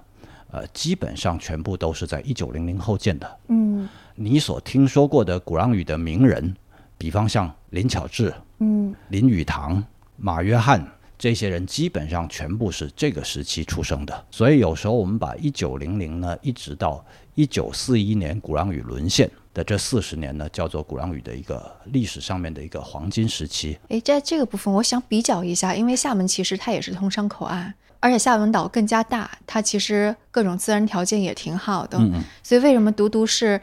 [0.51, 3.37] 呃，基本上全部都是在一九零零后建的。
[3.47, 6.55] 嗯你所听说过的鼓浪屿的名人，
[6.95, 9.83] 比方像林巧稚、嗯林语堂、
[10.15, 10.85] 马约翰
[11.17, 14.25] 这些人基本上全部是这个时期出生的。
[14.29, 17.03] 所以有时候我们把一九零零呢，一直到
[17.39, 23.79] 一九四一年鼓浪屿沦陷的这四十年呢，叫做鼓浪屿的一个历史上面的一个黄金时期。
[23.87, 31.97] 诶，在这个部分，我想比较一下，因为厦门其实它也是通商口岸，而且厦门岛更加大，它其实各种自然条件也挺好的。
[31.99, 32.23] 嗯嗯。
[32.43, 33.61] 所以为什么独独是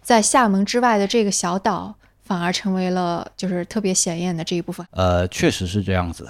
[0.00, 4.86] 在厦门之外的这个小岛，反而成为了就是特别显眼的这一部分？
[4.92, 6.26] 呃，确实是这样子。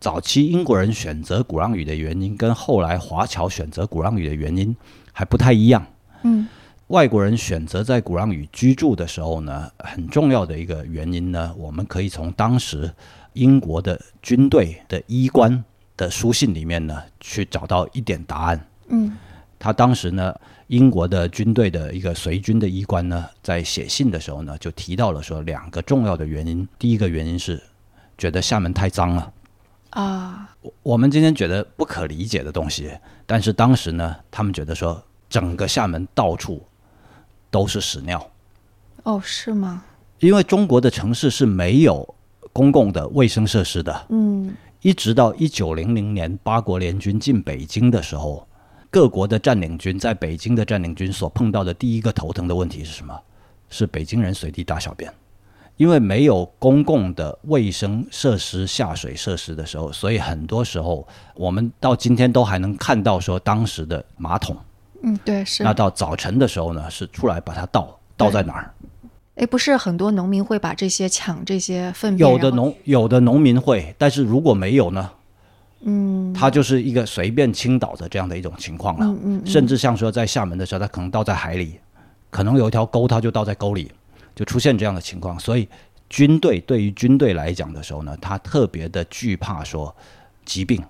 [0.00, 4.74] 早期英国人选择鼓浪屿的原因，跟后来华侨选择鼓浪屿的原因
[5.12, 5.86] 还不太一样。
[6.22, 6.46] 嗯，
[6.88, 12.92] 外国人选择在鼓浪屿居住的时候呢，很重要的一个原因呢，我们可以从当时
[13.34, 15.64] 英国的军队的医官
[15.96, 18.66] 的书信里面呢，去找到一点答案。
[18.88, 19.16] 嗯，
[19.58, 20.34] 他当时呢，
[20.66, 26.66] 英国的军队的一个随军的医官呢，在写信的时候呢，就提到了说两个重要的原因。
[26.78, 27.62] 第一个原因是
[28.18, 29.32] 觉得厦门太脏了。
[29.90, 32.90] 啊，我我们今天觉得不可理解的东西，
[33.26, 36.60] 但是当时呢，他们觉得说整个厦门到处
[37.50, 38.30] 都是屎尿，
[39.04, 39.84] 哦，是吗？
[40.18, 42.14] 因为中国的城市是没有
[42.52, 44.06] 公共的卫生设施的。
[44.10, 48.46] 嗯，一直到一九零零年八国联军进北京的时候，
[48.90, 53.18] 各国的占领军在北京的占领军所碰到的第一个头疼的问题是什么？
[53.68, 55.10] 是北京人随地大小便。
[55.76, 64.54] 因为没有公共的卫生设施、下水设施的时候，所以很多时候我们到今天都还能看到说当时的马桶。
[65.02, 65.62] 嗯，对，是。
[65.62, 68.74] 那到早晨的时候呢，是出来把它倒倒在哪儿？
[69.36, 72.30] 哎，不是很多农民会把这些抢这些粪便。
[72.30, 75.10] 有的农有的农民会，但是如果没有呢？
[75.82, 79.06] 嗯，他就是一个随便倾倒的这样的一种情况了。
[79.06, 79.46] 嗯嗯。
[79.46, 81.80] 甚至像说在厦门的时候，他可能倒在海里，
[82.30, 83.90] 可能有一条沟，他就倒在沟里。
[84.32, 85.68] 就出现这样的情况，所以
[86.08, 89.94] 军队对于军队来讲的时候呢，他特别的惧怕说
[90.46, 90.82] 疾病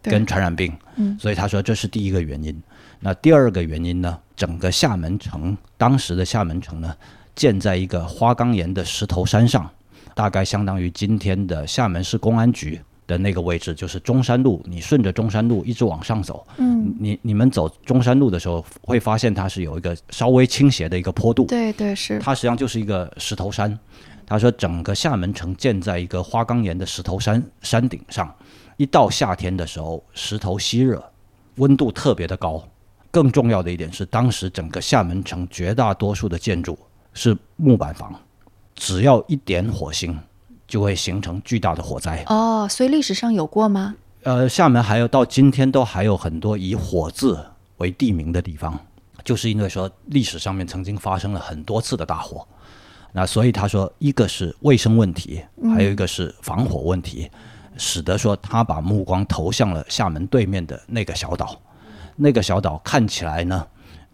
[0.00, 2.62] 跟传染病，嗯，所以他说这是第一个原因。
[3.00, 6.94] 那第二个原因呢，整个厦门城当时的厦门城呢，
[7.34, 9.70] 建在一个花岗岩的石头山上，
[10.14, 12.80] 大概相当于今天的厦门市公安局。
[13.06, 23.78] 的那个位置就是中山路，你顺着中山路一直往上走，嗯，你你们走中山路的时候，会发现它是有一个稍微倾斜的一个坡度，对对是，它实际上就是一个石头山。
[24.26, 28.34] 他说，整个厦门城建在一个花岗岩的石头山山顶上，
[28.76, 31.00] 一到夏天的时候，石头吸热，
[31.58, 32.60] 温度特别的高。
[33.10, 36.78] 更重要的一点是，当时整个厦门城绝大多数的建筑
[37.12, 38.14] 是木板房，
[38.74, 40.18] 只要一点火星。
[40.68, 43.94] 就会形成巨大的火灾哦，所以历史上有过吗？
[44.24, 47.38] 呃，厦门还有到今天都还有很多以火字
[47.76, 48.76] 为地名的地方，
[49.22, 52.44] 就是因为说历史上面曾经发生了很多次的大火，
[53.12, 55.40] 那所以他说一个是卫生问题，
[55.72, 57.30] 还有一个是防火问题，
[57.76, 61.56] 使得说他把目光投向了厦门对面的那个小岛，
[62.16, 63.66] 那个小岛看起来呢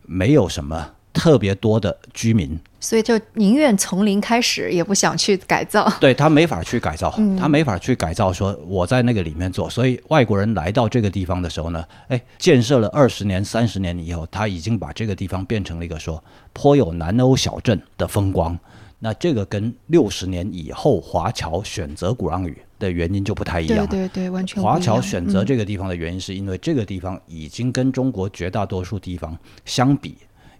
[0.03, 0.91] 没有什么。
[1.15, 5.87] 特别多的居民，所以就宁愿从零开始，也不想去改造。
[6.01, 8.33] 对他没法去改造，他没法去改造。
[8.33, 18.59] 说我在那个里面做，所以外国人来到这个地方的时候呢，哎，建设了二十年、三十年以后，他已经把这个地方变成了一个说颇有南欧小镇的风光。
[18.99, 23.87] 那这个跟六十年以后华侨选择鼓浪屿的原因就不太一样。
[23.87, 24.63] 对对对，完全。
[24.63, 30.17] 华侨选择这个地方的原因，是因为这个地方已经跟中国绝大多数地方相比。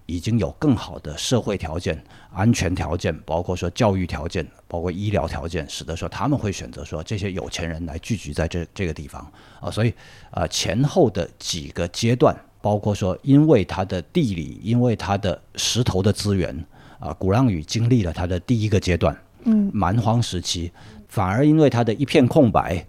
[0.07, 1.97] 已经有更好的社会条件、
[2.35, 9.25] 安全条件，包括说教育条件、包括医疗条件，使得说他们会选择说这些有钱人来聚集在这这个地方
[9.61, 9.71] 啊。
[9.71, 9.95] 所以
[10.33, 16.53] 啊，前后的几个阶段，包括说因为它的地理，因为它的石头的资源
[16.99, 20.71] 啊，鼓浪屿经历了它的第一个阶段，嗯，蛮荒时期，
[21.13, 22.83] 反而因为它的一片空白。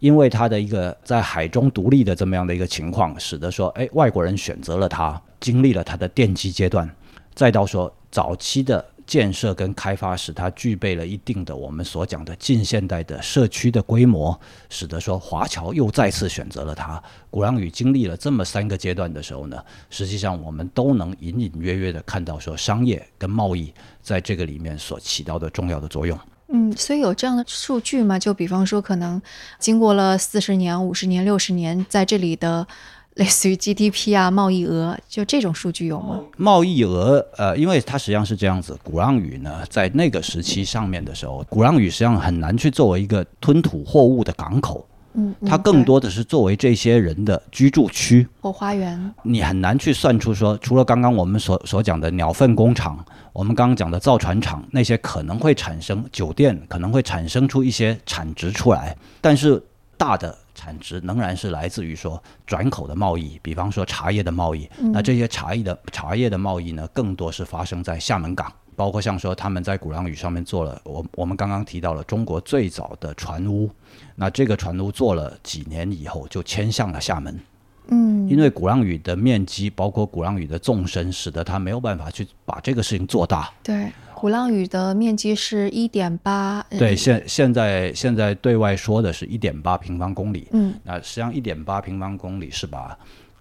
[0.00, 6.88] 因为它的一个在海中独立的这么样的一个情况，使得说，哎，外国人选择了它，经历了它的奠基阶段，
[7.34, 17.02] 再到说早期的建设跟开发，使它具备了一定的我们所讲的近现代的社区的规模，使得说华侨又再次选择了它。
[17.28, 26.18] 鼓浪屿经历了这么三个阶段的时候呢，实际上我们都能隐隐约约的看到说商业跟贸易在这个里面所起到的重要的作用。
[26.52, 28.18] 嗯，所以有这样的数据吗？
[28.18, 29.20] 就比方说，可能
[29.58, 32.66] 经过了四十年、五十年、六十年，在这里的
[33.14, 36.20] 类似于 GDP 啊、贸易额，就这种数据有吗？
[36.36, 44.86] 贸易额，呃，因为它实际上是这样子，鼓浪屿呢，在那个时期上面的时候，鼓浪屿实际上很难去作为一个吞吐货物的港口。
[45.14, 49.12] 嗯，它更多的是作为这些人的居住区后花园。
[49.22, 53.04] 你很难去算出说，除了刚刚我们所所讲的鸟粪工厂。
[53.32, 59.62] 我们刚刚讲的造船厂，那些可能会产生酒店，可能会产生出一些产值出来，但是
[59.96, 64.68] 大的产值仍然是来自于说转口的贸易，比方说茶叶的贸易。
[64.92, 73.68] 那这些茶叶的茶叶的贸易呢，更多是发生在厦门港，包括像说他们在鼓浪屿上面做了，我我们刚刚提到了中国最早的船坞，
[74.16, 77.38] 那这个船坞做了几年以后就迁向了厦门。
[77.88, 83.52] 嗯，因为鼓浪屿的面积，包括鼓浪屿的纵深，使得他没有办法去把这个事情做大。
[83.62, 90.48] 对，鼓浪屿的面积是一点八，对，现现在现在对外说的是一点八平方公里。
[90.52, 92.98] 嗯，那实际上一点八平方公里是把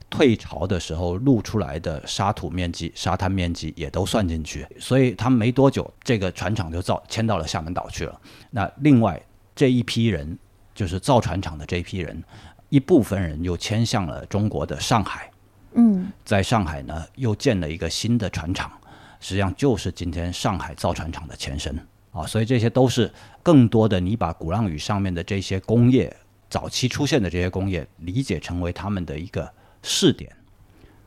[0.10, 8.22] 退潮的时候露出来的沙土面积、沙滩面积也都算进去，所以他们没多久，这个船厂就造迁到了厦门岛去了。
[8.50, 9.22] 那另外
[9.56, 10.38] 这一批人，
[10.74, 12.24] 就是造船厂的这一批人。
[12.72, 15.32] 一部分人又迁向了中国的上海，
[15.74, 18.72] 嗯，在上海呢又建了一个新的船厂，
[19.19, 21.76] 实际上就是今天上海造船厂的前身
[22.12, 26.15] 啊，所以这些都是更多的你把鼓浪屿上面的这些工业
[26.48, 29.52] 早期出现的这些工业理解成为他们的一个
[29.84, 30.36] 试点，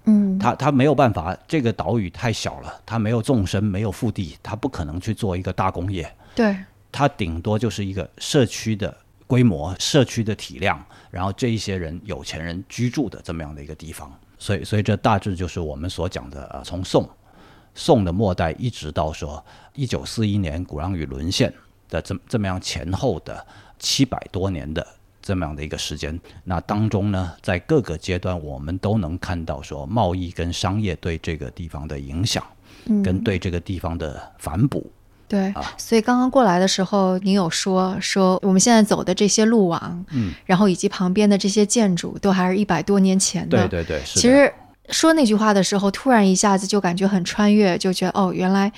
[0.04, 6.56] 嗯，他他没有办法，这个岛屿太小了，他没有纵深，没有腹地，他不可能去做一个大工业，对，
[6.90, 8.96] 他顶多就是一个社区的。
[9.24, 17.08] 规模、社区的体量，然后这一些人有钱人居住的这么样的一个地方，所以，所以这大致就是我们所讲的，呃，从宋
[17.74, 21.50] 宋的末代一直到说一九四一年鼓浪屿沦陷
[21.88, 23.46] 的这这么样前后的
[23.78, 24.86] 七百多年的
[25.22, 32.44] 这么样的一个时间，那当中呢，在各个阶段我们都能看到说贸易跟商业对这个地方的影响，
[33.04, 34.90] 跟对这个地方的反哺。
[35.28, 43.66] 对，所以刚刚过来的时候，您有说说我们现在走的这些路网，嗯，然后以及旁边的这些建筑，都还是一百多年前的。
[43.66, 44.52] 对对对，其实
[44.90, 48.70] 说那句话的时候，突然一下子就感觉很穿越，就觉得哦，原来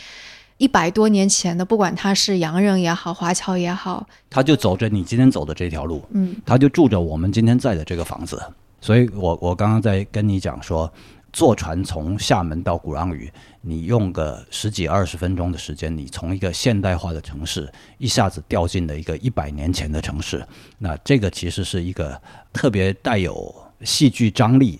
[0.65, 8.43] 一百多年前的，不管他是洋人也好，华侨也好，他就走着你今天走的这条路，嗯，他就住着我们今天在的这个房子。
[8.81, 10.91] 所以我我刚刚在跟你讲说。
[11.35, 13.29] 坐船从厦门到鼓浪屿，
[13.61, 20.47] 你用个十几二十分钟的时间，你从一个现代化的城市一下子掉进了一个一百年前的城市，
[20.79, 22.17] 那这个其实是一个
[22.53, 24.79] 特别带有戏剧张力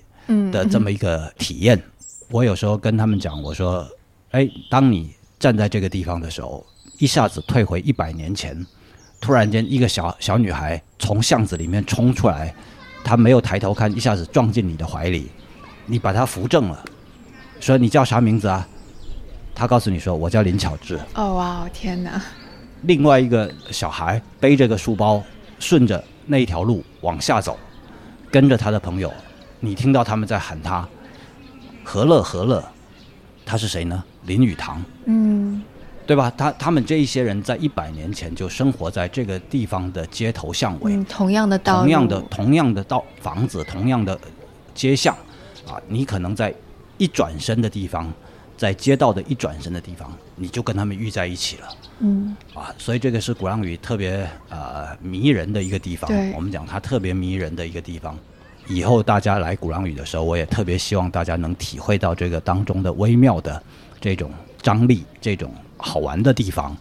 [0.53, 1.77] 的这么一个体验。
[2.31, 3.85] 我有时候跟他们讲，我说
[4.31, 5.13] ：“哎，当你
[5.45, 6.65] 站在这个地方的时候，
[6.97, 8.67] 一下子退回一百年前，
[9.21, 12.55] 突然间一个小小女孩从巷子里面冲出来，
[13.05, 15.31] 她没有抬头看，一下子撞进你的怀里。”
[15.85, 16.83] 你把她扶正了，
[17.61, 18.67] 说你叫啥名字啊？
[19.55, 20.99] 她告诉你说我叫林巧稚。
[21.15, 22.23] 哦哇，天哪！
[22.81, 25.23] 另外一个小孩背着个书包，
[25.59, 27.59] 顺着那一条路往下走，
[28.31, 29.13] 跟着他的朋友，
[29.61, 30.89] 你听到他们在喊他
[31.85, 32.65] 何乐何乐，
[33.45, 34.03] 他是谁呢？
[34.27, 34.83] 林语堂。
[35.07, 35.63] 嗯，
[36.07, 36.33] 对吧？
[36.37, 44.19] 他他们这一些人在一百年前就生活在这个地方的街头巷尾，同样的道，同样的同样的道房子，同样的
[44.75, 45.17] 街巷。
[45.67, 46.55] 啊，你可能在
[46.99, 48.13] 一转身的地方，
[48.55, 51.69] 在街道的一转身的地方，你就跟他们遇在一起了。
[52.01, 56.11] 嗯，啊，所以这个是鼓浪屿特别呃迷人的一个地方。
[56.35, 58.15] 我们讲它特别迷人的一个地方。
[58.67, 63.63] 以后大家来鼓浪屿的时候，我也特别希望大家能体会到这个当中的微妙的
[64.05, 66.77] 这种张力，这种好玩的地方。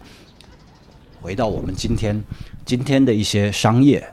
[1.22, 2.22] 回到我们今天
[2.66, 4.06] 今天的一些商业。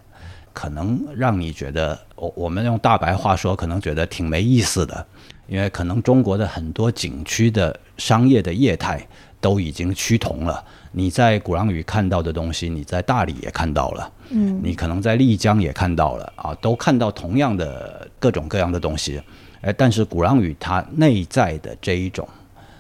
[0.54, 5.06] 可能让你觉得，我我们用大白话说，可能觉得挺没意思的，
[5.48, 9.06] 因为可能中国的很多景区的商业的业态
[9.40, 10.62] 都已经趋同了。
[10.92, 19.22] 你在鼓浪屿看到的东西，你在大理也看到了，嗯，你可能在丽江也看到了啊，都看到同样的各种各样的东西。
[19.62, 22.28] 哎，但是鼓浪屿它内在的这一种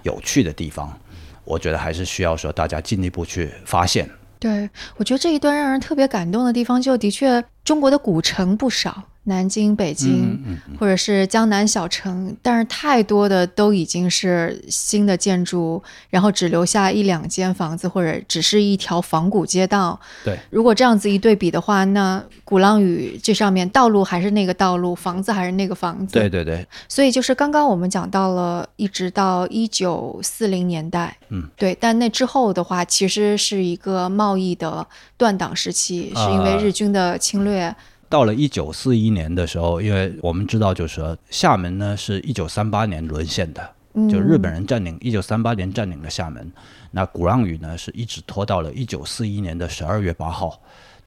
[0.03, 0.97] 有趣的地方，
[1.43, 4.09] 我觉得还是需要说大家进一步去发现。
[4.39, 9.03] 对，我觉得这一段让人特别感动的地方，就的确中国的古城不少。
[9.25, 10.39] 南京、北京，
[10.79, 19.99] 或者是江南小城，但是太多的都已经是新的建筑，然后只留下一两间房子，或者只是一条仿古街道。
[20.23, 26.13] 对，如果这样子一对比的话，那鼓浪屿这上面道路还是那个道路，房子还是那个房子。
[26.13, 26.65] 对对对。
[26.87, 37.75] 所以就是刚刚我们讲到了，一直到一九四零年代，嗯，对，但那之后的话，其实是一个贸易的断档时期，是因为日军的侵略。
[38.12, 43.73] 到了一九四一年的时候，因为我们知道，就是说厦门呢是一九三八年沦陷的，
[44.09, 46.51] 就日本人占领一九三八年占领了厦门。
[46.91, 50.62] 那鼓浪屿呢是一直拖到了一九四一年的十二月八号，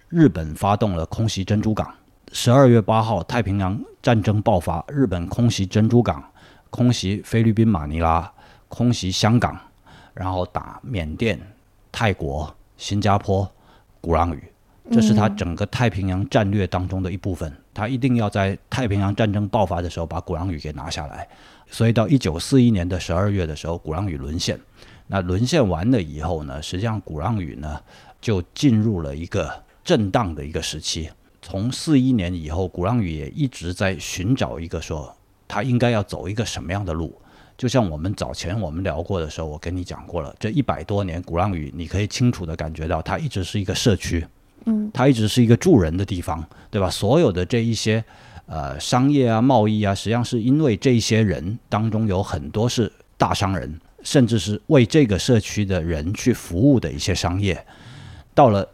[0.09, 1.94] 日本发动了空袭珍珠港。
[2.32, 6.24] 十二月八号，太平洋战争爆发，日本空袭珍珠港，
[6.70, 8.32] 空袭菲律宾马尼拉，
[8.68, 9.61] 空袭香港，
[10.14, 11.38] 然后打缅甸、
[11.92, 13.46] 泰国、新加坡、
[14.00, 14.42] 鼓浪屿。
[14.91, 17.53] 这是他整个太平洋战略当中的一部分。
[17.72, 21.26] 他一定要在太平洋战争爆发的时候把鼓浪屿给拿下来。
[21.70, 24.59] 所以到一九四一年的十二月的时候，鼓浪屿沦陷。
[25.07, 27.80] 那沦陷完了以后呢，实际上鼓浪屿呢
[28.20, 31.11] 就进入了一个震荡的一个时期。
[31.43, 35.14] 从四一年以后，鼓浪屿也一直在寻找一个说
[35.47, 37.14] 他应该要走一个什么样的路。
[37.57, 44.26] 就像我们早前我们聊过的时候，我跟你讲过了，这一百多年鼓浪屿，你可以清楚的感觉到它一直是一个社区，
[44.67, 46.89] 嗯，它一直是一个住人的地方，对吧？
[46.89, 48.03] 所有的这一些
[48.47, 57.62] 呃商业啊、贸易啊，实际上是因为这些人当中有很多是大商人，甚至是为这个社区的人去服务的一些商业。
[58.35, 58.67] 到了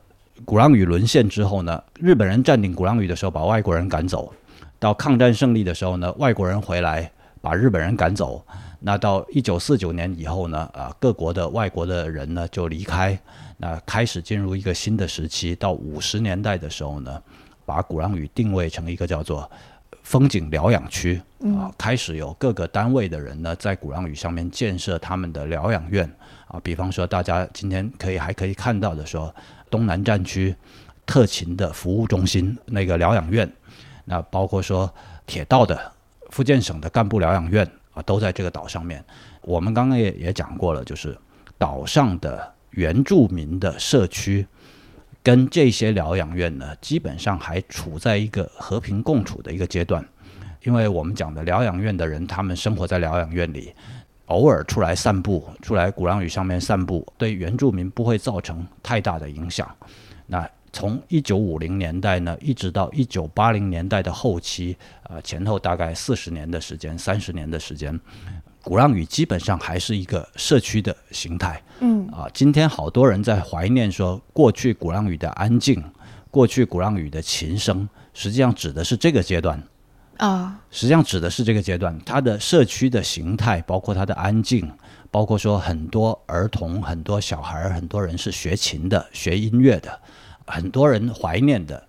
[0.44, 4.32] 鼓浪屿沦陷之后呢，日本人占领鼓浪屿的时候，把外国人赶走；
[4.78, 7.10] 到抗战胜利的时候呢，外国人回来
[7.40, 8.44] 把日本人赶走。
[8.82, 13.18] 那到一九四九年以后呢，啊，各国的外国的人呢就离开，
[13.58, 15.54] 那开始进入一个新的时期。
[15.54, 17.22] 到五十年代的时候呢，
[17.66, 19.48] 把鼓浪屿定位成一个叫做
[20.02, 21.20] 风景疗养区
[21.58, 26.10] 啊，开始有各个单位的人呢在鼓浪屿上面建设他们的疗养院
[26.48, 29.32] 啊，比方说大家今天可以还可以看到的说，
[29.68, 30.56] 东南战区
[31.04, 33.46] 特勤的服务中心那个疗养院，
[34.06, 34.90] 那包括说
[35.26, 35.78] 铁道的
[36.30, 37.70] 福建省的干部疗养院。
[38.02, 39.04] 都在这个岛上面。
[39.42, 41.16] 我们刚刚也也讲过了，就是
[41.58, 44.46] 岛上的原住民的社区
[45.22, 50.04] 跟这些疗养院呢，基本上还处在一个和平共处的一个阶段。
[50.62, 53.74] 因为我们讲的疗养院的人，他们生活在疗养院里，
[54.26, 59.66] 偶尔出来散步，出来鼓浪屿上面散步，对原住民不会造成太大的影响。
[60.26, 67.98] 那从一九五零年代呢，一直到一九八零年代的后期，啊，前后大概四十年的时间，三十年的时间，
[68.62, 71.60] 鼓浪屿基本上还是一个社区的形态。
[71.80, 75.82] 嗯，啊，今天好多人在怀念说过去鼓浪屿的安静，
[76.30, 79.62] 过去鼓浪屿的琴声，实际上指的是这个阶段。
[80.18, 84.70] 啊，实际上指的是这个阶段，它的社区的形态，包括它的安静，
[85.10, 89.98] 包括说很多儿童、很多小孩、很多人是学琴的、学音乐的。
[90.50, 91.82] 很多人怀念的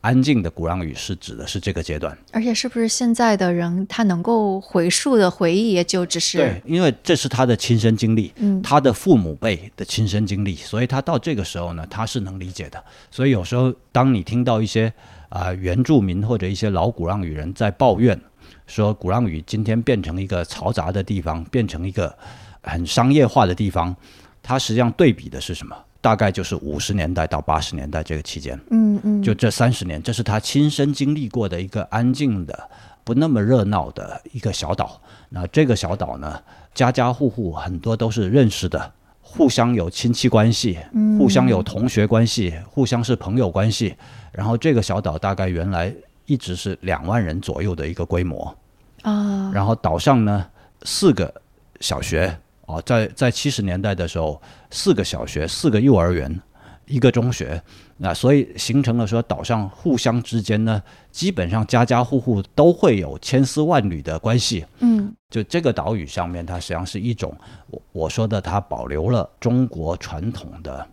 [0.00, 12.82] 安静的鼓浪屿是指的是这个阶段，而且是不是现在的人他能够回溯的回忆也就只是对，因为这是他的亲身经历，嗯他的父母辈的亲身经历，所以他到这个时候呢，他是能理解的。
[13.10, 14.92] 所以有时候当你听到一些
[15.28, 18.20] 啊、原住民或者一些老鼓浪屿人在抱怨
[18.66, 22.16] 说鼓浪屿今天变成一个嘈杂的地方，变成一个
[22.62, 23.94] 很商业化的地方，
[24.42, 25.76] 它实际上对比的是什么？
[26.00, 28.58] 大概就是五十年代到八十年代这个期间。
[28.70, 32.70] 嗯嗯，就这三十年，这是他亲身经历过的一个安静的、
[33.04, 35.00] 不那么热闹的一个小岛。
[35.28, 36.40] 那这个小岛呢，
[36.74, 40.78] 家家户户很多都是认识的，互相有亲戚关系，
[41.18, 43.94] 互相有同学关系，互相是朋友关系。
[44.32, 45.94] 然后这个小岛大概原来
[46.24, 48.56] 一直是两万人左右的一个规模。
[49.02, 50.46] 啊，然后岛上呢，
[50.82, 51.32] 四个
[51.80, 52.36] 小学
[52.76, 54.40] 哦，在在七十年代的时候，
[54.70, 56.40] 四个小学、四个幼儿园、
[56.86, 57.60] 一个中学，
[57.98, 64.64] 那所以形成了说岛上互相之间呢，基本上家家户户都会有千丝万缕的关系。
[64.80, 67.32] 嗯就这个岛屿上面，它实际上是一种
[67.68, 70.84] 我我说的，它保留了中国传统的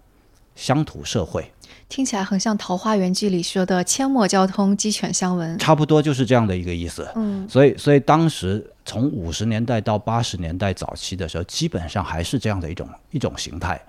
[0.56, 1.52] 乡土社会，
[1.90, 7.08] 听起来很像《桃花源记》里说的“阡陌交通，鸡犬相闻差不多就是这样的一个意思”。。
[7.18, 13.80] 嗯所以，所以当时从五十年代到八十年代早期的时候，基本上还是这样的一种一种形态。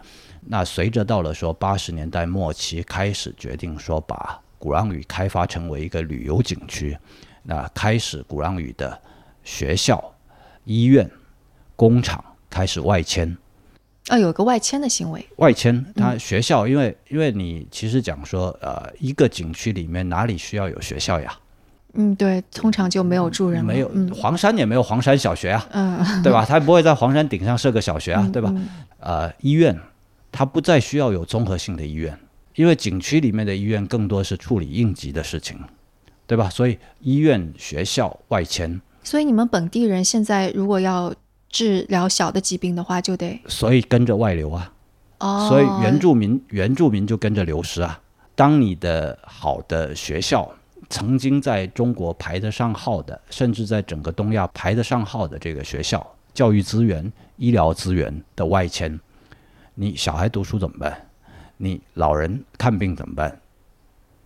[0.41, 6.99] 那随着到了说八十年代末期，开始决定说把鼓浪屿开发成为一个旅游景区，
[7.45, 9.01] 那开始鼓浪屿的
[9.45, 10.13] 学校、
[10.65, 11.09] 医院、
[11.77, 13.37] 工厂开始外迁。
[14.09, 15.25] 啊，有个外迁的行为。
[15.37, 21.39] 外迁，它学校，因为因为你其实讲说，呃，一个景区里面哪里需要有学校呀？
[21.95, 25.67] 嗯，对，通常就没有住人，没有，嗯黄山也没有黄山小学啊。
[25.73, 26.45] 嗯， 对吧？
[26.45, 28.55] 他不会在黄山顶上设个小学啊，对吧？
[29.01, 29.77] 呃，医院
[30.31, 32.17] 他不再需要有综合性的医院，
[32.55, 35.59] 因为景区里面的医院更多是处理应急的事情，
[36.27, 36.51] 对吧？
[36.51, 41.13] 所以医院、学校外迁，所以你们本地人现在如果要
[41.49, 44.71] 治疗小的疾病的话，就得所以跟着外流啊，
[45.21, 47.99] 哦，所以原住民原住民就跟着流失啊。
[48.35, 50.49] 当你的好的学校
[50.91, 58.99] 曾经在中国排得上号的，甚至在整个东亚排得上号的这个学校，教育资源、医疗资源的外迁，
[59.75, 61.07] 你小孩读书怎么办？
[61.57, 63.41] 你老人看病怎么办？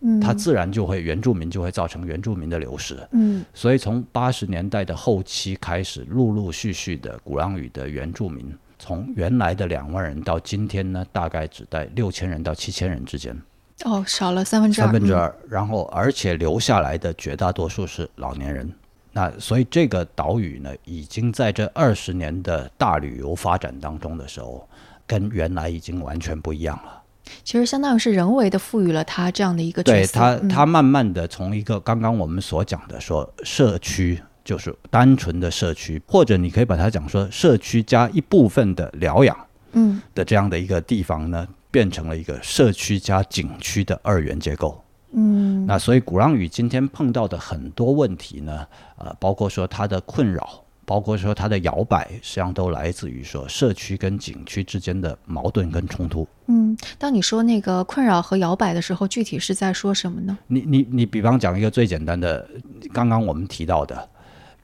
[0.00, 2.96] 嗯，它自然就会原住民就会造成原住民的流失。
[3.12, 13.40] 嗯所以从八十年代的后期开始，陆陆续续的鼓浪屿的原住民，从原来的两万人到今天呢，大概只在六千人到七千人之间。
[13.84, 18.72] 哦，少了三分之二，嗯三分之二，然后而且留下来的绝大多数是老年人。
[19.12, 24.66] 那所以这个岛屿呢，已经在这二十年的大旅游发展当中的时候，
[25.06, 27.02] 跟原来已经完全不一样了。
[27.44, 30.12] 其实相当于是人为的赋予了它这样的一个角色。
[30.12, 39.36] 对它，嗯它慢慢的从一个刚刚我们所讲的说社区，就是单纯的社区，或者你可以把它讲说社区加一部分的疗养
[39.72, 44.80] 嗯的这样的一个地方呢，变成了一个社区加景区的二元结构。
[45.14, 48.66] 嗯那所以鼓浪屿今天碰到的很多问题呢，
[48.96, 56.26] 呃，包括说它的困扰，包括说它的摇摆，实际上都来自于说社区跟景区之间的矛盾跟冲突。
[56.46, 60.38] 嗯，当你说那个困扰和摇摆的时候，具体是在说什么呢？
[60.46, 62.48] 你你你，比方讲一个最简单的，
[62.92, 64.08] 刚刚我们提到的，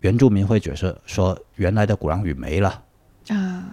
[0.00, 2.82] 原住民会觉得说原来的鼓浪屿没了，
[3.28, 3.64] 啊，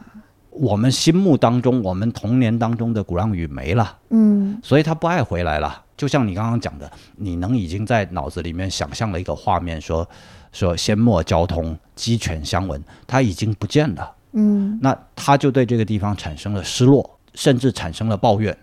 [0.55, 5.83] 我们心目当中，我们童年当中的鼓浪屿没了，嗯所以他不爱回来了。
[5.97, 10.07] 就像你刚刚讲的，你能已经在脑子里面想象了一个画面说，
[10.51, 14.11] 说阡陌交通，鸡犬相闻，它已经不见了。
[14.33, 18.57] 嗯那他就对这个地方产生了失落，甚至产生了抱怨。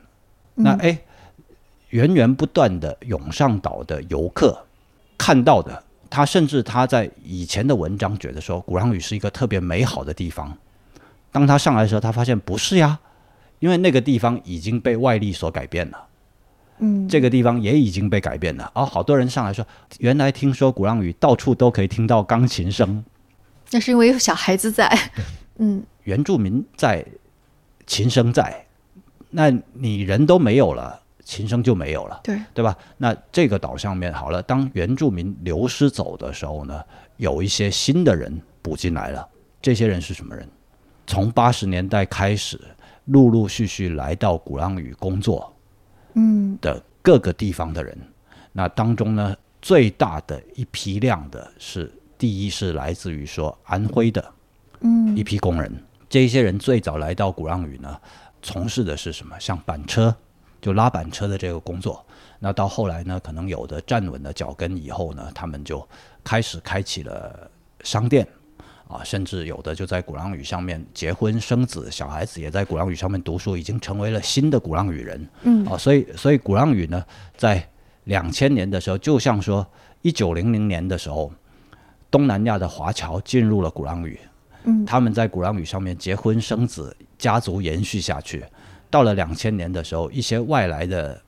[0.55, 0.99] 那嗯哎，
[1.91, 4.59] 源源不断的涌上岛的游客
[5.17, 10.55] 看到的，他甚至他在以前的文章觉得说鼓浪屿是一个特别美好的地方。
[11.33, 13.01] 当他上来的时候，他发现不是呀，
[13.59, 16.07] 因为那个地方已经被外力所改变了。
[16.79, 18.71] 嗯，这个地方也已经被改变了。
[18.75, 19.67] 哦，好多人上来说，
[19.99, 23.05] 原来听说鼓浪屿到处都可以听到钢琴声，
[23.71, 24.89] 那是因为有小孩子在。
[25.59, 27.05] 嗯原住民在，
[27.87, 28.67] 琴声在，
[29.31, 32.77] 那你人都没有了，琴声就没有了，对，对吧？
[32.97, 36.83] 那这个岛上面好了，当原住民流失走的时候呢，
[37.19, 39.29] 有一些新的人补进来了。
[39.61, 40.49] 这些人是什么人？
[41.07, 42.61] 从八十年代开始，
[43.07, 45.53] 陆陆续续来到鼓浪屿工作，
[46.15, 47.97] 嗯的各个地方的人。
[48.53, 54.33] 那当中呢，最大的一批量的是，第一是来自于说安徽的
[54.81, 55.73] 嗯一批工人。
[56.09, 57.99] 这一些人最早来到鼓浪屿呢，
[58.43, 59.39] 从事的是什么？
[59.41, 60.15] 像板车，
[60.61, 62.05] 就拉板车的这个工作。
[62.39, 65.87] 那到后来呢，可能有的站稳了脚跟以后呢，他们就
[66.23, 67.51] 开始开启了
[67.83, 68.27] 商店。
[68.93, 75.29] 啊，甚至有的就在鼓浪屿上面结婚生子，小孩子也在鼓浪屿上面读书，已经成为了新的鼓浪屿人。
[75.45, 77.03] 嗯啊，所以所以鼓浪屿呢，
[77.37, 77.67] 在
[78.05, 79.67] 两千年的时候，就像说
[80.03, 81.33] 一九零零年的时候，
[82.11, 84.19] 东南亚的华侨进入了鼓浪屿，
[84.65, 88.45] 嗯他们在鼓浪屿上面结婚生子，家族延续下去。
[88.91, 91.19] 到了两千年的时候，一些外来的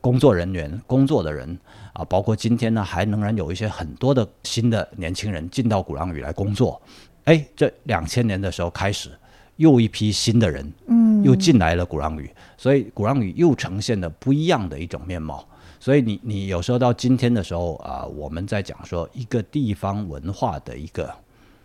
[0.00, 1.58] 工作人员、工作的人
[1.98, 6.80] 啊，包括今天呢，还仍然有一些很多的新的年轻人进到鼓浪屿来工作。
[7.24, 9.10] 哎，这两千年的时候开始，
[9.56, 15.44] 又一批新的人嗯，又进来了鼓浪屿，所以鼓浪屿又呈现了不一样的一种面貌。
[15.80, 21.12] 所以你你有时候到今天的时候啊、我们在讲说一个地方文化的一个，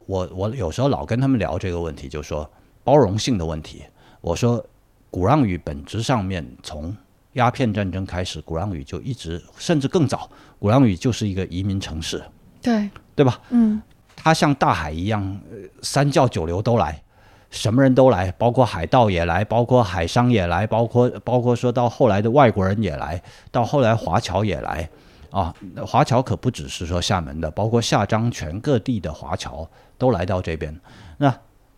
[0.07, 2.49] 我我有时候老跟他们聊这个问题，就说
[2.83, 3.83] 包容性的问题。
[4.19, 4.65] 我说
[5.11, 6.95] 鼓浪屿本质上面从
[7.33, 10.29] 鸦片战争开始，鼓浪屿就一直甚至更早，
[10.59, 12.23] 鼓浪屿就是一个移民城市，
[12.61, 13.39] 对，对吧？
[13.49, 13.81] 嗯
[14.15, 15.21] 它像大海一样，
[15.51, 17.01] 呃三教九流都来，
[17.49, 23.21] 什么人都来，包括海盗也来，包括海商也来，包括包括说到后来的外国人也来，
[23.51, 24.87] 到后来华侨也来
[25.29, 25.53] 啊。
[25.85, 29.67] 华侨可不只是说厦门的，包括下漳全各地的华侨
[29.97, 30.73] 都来到这边。
[31.17, 31.35] 那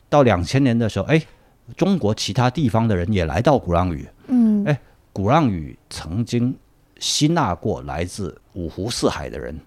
[0.08, 1.20] 到两千年的时候，哎，
[1.76, 4.80] 中国其他地方的人也来到鼓浪屿，嗯哎
[5.16, 6.54] 鼓浪屿曾经
[7.00, 9.58] 吸纳过来自五湖四海的人，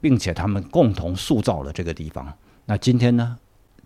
[0.00, 2.32] 并且他们共同塑造了这个地方。
[2.64, 3.36] 那今天呢，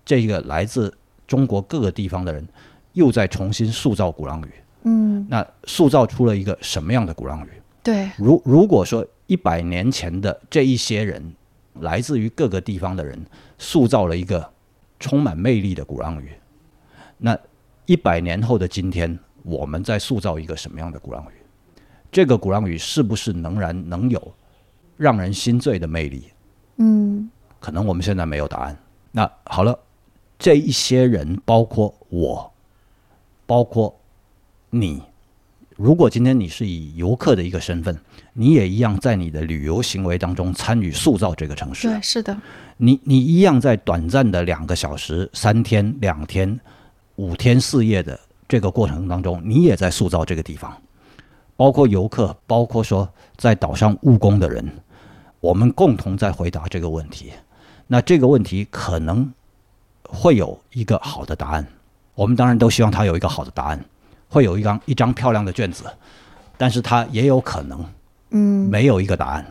[0.04, 0.96] 这个来自
[1.26, 2.46] 中国各个地方的人
[2.92, 4.50] 又在重新塑造鼓浪屿。
[4.84, 7.50] 嗯，那塑造出了一个什么样的鼓浪屿？
[7.82, 11.34] 对，如如果说一百年前的这一些人，
[11.80, 13.20] 来自于各个地方的人，
[13.58, 14.48] 塑造了一个
[15.00, 16.30] 充满魅力的鼓浪屿，
[17.18, 17.36] 那
[17.86, 19.18] 一百年后的今天，
[19.50, 21.34] 我们在塑造一个什么样的鼓浪屿？
[22.12, 24.34] 这个鼓浪屿是不是仍然能有
[24.96, 26.24] 让人心醉的魅力？
[26.76, 27.28] 嗯
[27.58, 28.76] 可能我们现在没有答案。
[29.12, 29.78] 那好了，
[30.38, 32.50] 这一些人，包括我，
[33.44, 33.94] 包括
[34.70, 35.02] 你，
[35.76, 37.98] 如果今天你是以游客的一个身份，
[38.32, 41.88] 你也一样在你的旅游行为当中参与塑造这个城市。
[41.88, 42.40] 对，是的，
[42.76, 46.58] 你你一样在短暂的两个小时、三天、两天、
[47.16, 48.18] 五天四夜的
[48.50, 50.76] 这个过程当中，你也在塑造这个地方，
[51.54, 54.68] 包括游客，包括说在岛上务工的人，
[55.38, 57.32] 我们共同在回答这个问题。
[57.86, 59.32] 那这个问题可能
[60.02, 61.64] 会有一个好的答案，
[62.16, 63.84] 我们当然都希望它有一个好的答案，
[64.28, 65.84] 会有一张一张漂亮的卷子。
[66.58, 67.84] 但是它也有可能
[68.30, 69.46] 嗯，没有一个答案。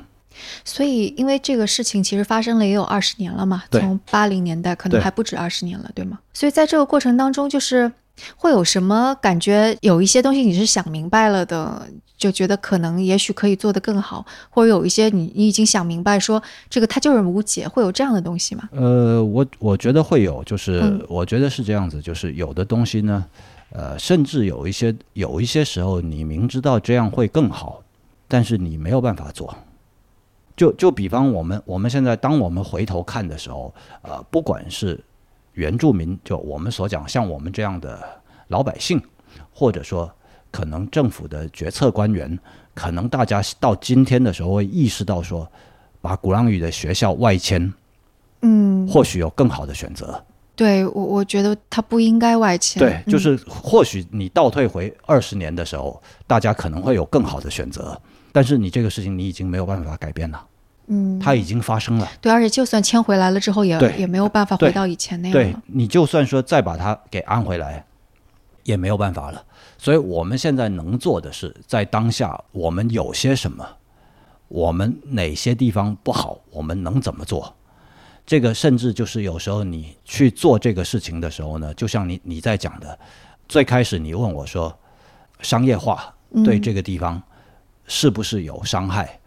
[0.66, 6.20] 所以因为这个事情其实发生了也有二十年了嘛，从八零年代可能还不止二十年了，对吗？
[6.34, 7.92] 所以在这个过程当中，就是
[8.36, 9.78] 会有什么感觉？
[9.82, 18.70] 有一些东西你是想明白了的，就觉得可能也许可以做得更好，或者有一些你你已经想明白说这个它就是无解，会有这样的东西吗？
[18.72, 23.26] 呃，我我觉得会有，就是、嗯我觉得是这样子，就是有的东西呢，
[23.72, 27.82] 呃，甚至有一些有一些时候，你明知道这样会更好，
[28.28, 29.56] 但是你没有办法做。
[30.58, 35.00] 就就比方我们我们现在当我们回头看的时候，呃，不管是
[35.60, 38.00] 原住民，就我们所讲像我们这样的
[38.48, 39.02] 老百姓，
[39.52, 40.10] 或者说
[40.50, 42.40] 可能政府的决策官员，
[42.74, 45.46] 可能大家到今天的时候会意识到说，
[46.00, 47.74] 把鼓浪屿的学校外迁。
[48.42, 50.24] 嗯，或许有更好的选择。
[50.56, 58.02] 对我我觉得它不应该外迁，对，就嗯是或许你倒退回二十年的时候，大家可能会有更好的选择，
[58.32, 60.46] 但是你这个事情你已经没有办法改变了，
[60.92, 62.08] 嗯，它已经发生了。
[62.20, 65.62] 对，而且就算迁回来了之后也，对也没有办法回到以前那样对了。
[65.68, 67.86] 你就算说再把它给安回来，
[68.64, 69.44] 也没有办法了。
[69.78, 73.66] 所以我们现在能做的是，在当下我们有些什么，
[74.48, 77.56] 我们哪些地方不好，我们能怎么做？
[78.26, 82.98] 这个甚至就是有时候你去做这个事情的时候呢，就像你你在讲的，
[83.48, 84.78] 最开始你问我说，
[85.42, 86.14] 商业化
[86.44, 87.22] 对这个地方
[87.86, 89.20] 是不是有伤害，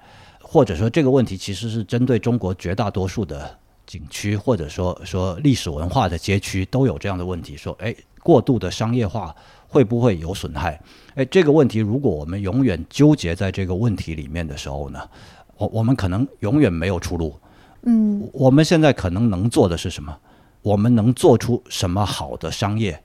[0.53, 9.35] 或者说这个问题其实是针对中国绝大多数的景区，或者说说历史文化的街区都有这样的问题，说哎，过度的商业化
[9.67, 10.79] 会不会有损害？
[11.15, 15.01] 哎，这个问题如果我们永远纠结在这个问题里面的时候呢，
[15.57, 17.35] 我我们可能永远没有出路。
[17.85, 20.15] 嗯我们现在可能能做的是什么？
[20.61, 23.03] 我们能做出什么好的商业，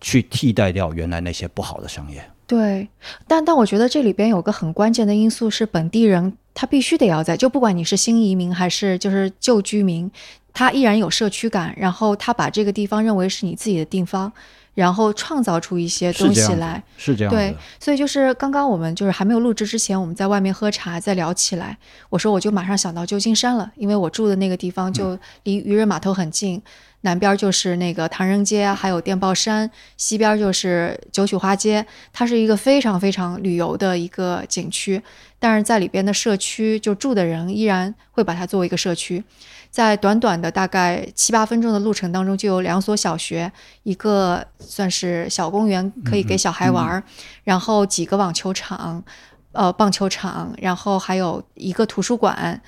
[0.00, 2.24] 去替代掉原来那些不好的商业？
[2.46, 2.88] 对，
[3.26, 10.10] 但但我觉得这里边有个很关键的因素是本地人他必须得要在，就不管你是新移民还是就是旧居民，
[10.52, 14.30] 他依然有社区感，然后他把这个地方认为是你自己的地方，
[14.74, 16.82] 然后创造出一些东是这样子西来。
[16.96, 21.76] 是这样对。，所以就是刚刚我们就是还没有录制之前，我们在外面喝茶，在聊起来，
[22.10, 26.60] 我说我就马上想到旧金山了，因为我住的那个地方就离渔人码头很近，
[27.04, 31.84] 南边就是那个唐人街啊，还有电报山，西边就是九曲花街，
[32.14, 35.02] 它是一个非常非常旅游的一个景区，
[35.38, 39.22] 但是在里边的社区就住的人依然会把它作为一个社区。
[39.70, 43.52] 在短短的大概七八分钟的路程当中，就有两所小学，
[43.82, 47.02] 一个算是小公园，可以给小孩玩儿，
[47.42, 49.04] 然后几个网球场，
[49.52, 52.62] 呃，棒球场，然后还有一个图书馆，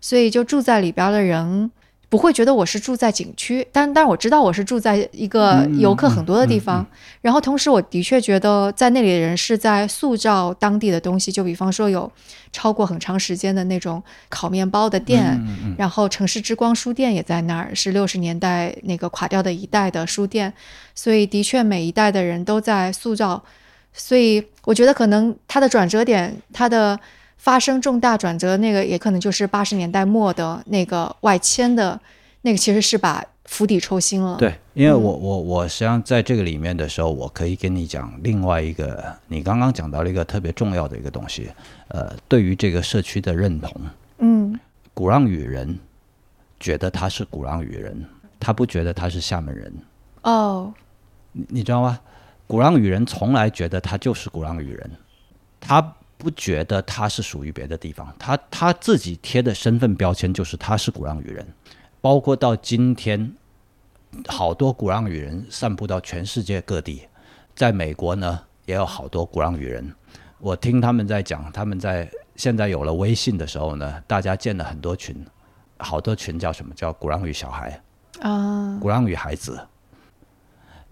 [0.00, 1.70] 所以就住在里边的人
[2.12, 6.86] 不会觉得我是住在景区，但但是我知道我是住在一个游客很多的地方，
[7.22, 12.12] 然后同时我的确觉得在那里的人是在塑造当地的东西，就比方说有
[12.52, 15.40] 超过很长时间的那种烤面包的店，
[15.78, 20.52] 然后城市之光书店也在那儿，是六十年代那个垮掉的一代的书店，
[20.94, 23.42] 所以的确每一代的人都在塑造，
[23.94, 27.00] 所以我觉得可能它的转折点，它的
[27.42, 32.00] 发生重大转折，那个也可能就是八十年代末的那个外迁的
[32.42, 35.02] 那个，其实是把釜底抽薪了。，对，因为嗯。
[35.02, 41.50] 我我我实际上在这个里面的时候，我可以跟你讲另外一个，你刚刚讲到了一个特别重要的一个东西，
[41.88, 43.72] 呃，对于这个社区的认同，
[44.18, 44.56] 嗯。
[44.94, 45.76] 鼓浪屿人
[46.60, 48.06] 觉得他是鼓浪屿人，
[48.38, 49.72] 他不觉得他是厦门人，
[50.22, 50.72] 哦，
[51.32, 51.98] 你你知道吗？
[52.46, 54.90] 鼓浪屿人从来觉得他就是鼓浪屿人，
[55.58, 61.44] 他不觉得他是属于别的地方，他他自己贴的身份标签就是他是鼓浪屿人，
[62.00, 63.34] 包括到今天，
[64.28, 67.08] 好多鼓浪屿人散布到全世界各地，
[67.56, 69.92] 在美国呢也有好多鼓浪屿人，
[70.38, 75.26] 我听他们在讲，他们在现在有了微信的时候呢，大家建了很多群，
[75.78, 76.72] 好多群叫什么？
[76.76, 77.82] 叫鼓浪屿小孩，
[78.20, 79.60] 啊，鼓浪屿孩子，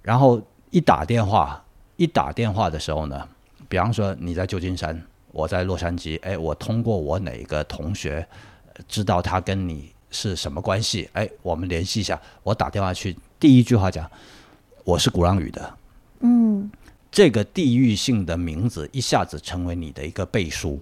[0.03, 1.65] 然后一打电话，
[1.95, 3.29] 一打电话的时候呢，
[3.69, 5.01] 比方说你在旧金山，
[5.33, 8.27] 我在洛杉矶，哎，我通过我哪个同学
[8.75, 14.11] 呃知道他跟你是什么关系，哎，我们联系一下，我打电话去，第一句话讲
[14.85, 15.75] 我是鼓浪屿的，
[16.21, 16.71] 嗯
[17.13, 20.81] 这个地域性的名字一下子成为你的一个背书，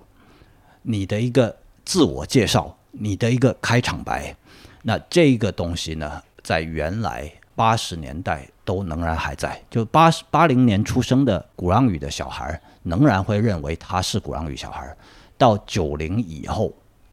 [0.83, 4.35] 你的一个自我介绍，你的一个开场白。
[4.83, 14.97] 那这个东西呢，在原来八十年代都仍然还在，就八十八零年出生的鼓浪屿的小孩，仍然会认为他是鼓浪屿小孩。
[15.37, 16.73] 到九零以后，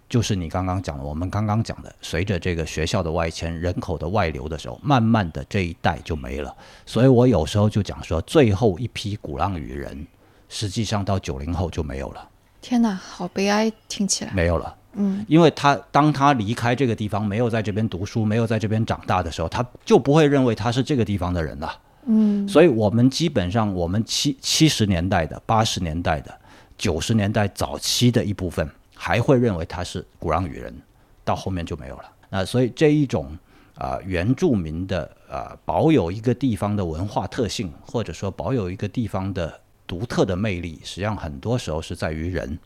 [0.10, 6.56] 就是你刚刚讲的，我们刚刚讲的，随着这个学校的外迁、人口的外流的时候，慢慢的这一代就没了。
[6.86, 10.08] 所以我有时候就讲说，最后一批鼓浪屿人
[10.50, 12.30] 实际上到九零后就没有了，
[12.62, 14.32] 天哪，好悲哀，听起来。
[14.32, 14.76] 没有了。
[14.98, 21.78] 嗯因为他当他离开这个地方，没有在这边读书，没有在这边长大的时候，他就不会认为他是这个地方的人了。
[22.08, 26.34] 嗯所以，我们基本上，我们七七十年代的、八十年代的、
[26.78, 30.74] 九十年代早期的一部分，还会认为他是鼓浪屿人，
[31.24, 32.04] 到后面就没有了。
[32.30, 33.38] 那所以这一种
[33.76, 42.58] 啊、原住民的啊、保有一个地方的文化特性，或者说保有一个地方的独特的魅力，实际上很多时候是在于人。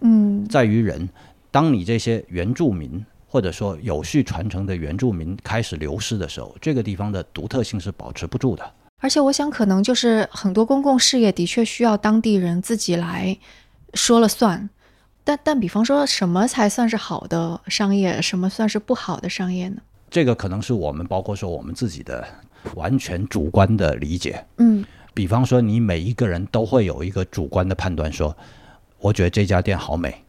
[0.00, 1.08] 嗯在于人。
[1.50, 8.62] 当你这些原住民或者说有序传承的原住民开始流失的时候，这个地方的独特性是保持不住的。
[9.02, 13.36] 而且我想，可能就是很多公共事业的确需要当地人自己来
[13.94, 14.70] 说了算。
[15.24, 19.78] 但但比方说，什么才算是好的商业，什么算是不好的商业呢？
[20.08, 22.24] 这个可能是我们包括说我们自己的
[22.76, 24.46] 完全主观的理解。
[24.58, 28.36] 嗯比方说，你每一个人都会有一个主观的判断说，
[29.00, 30.24] 我觉得这家店好美，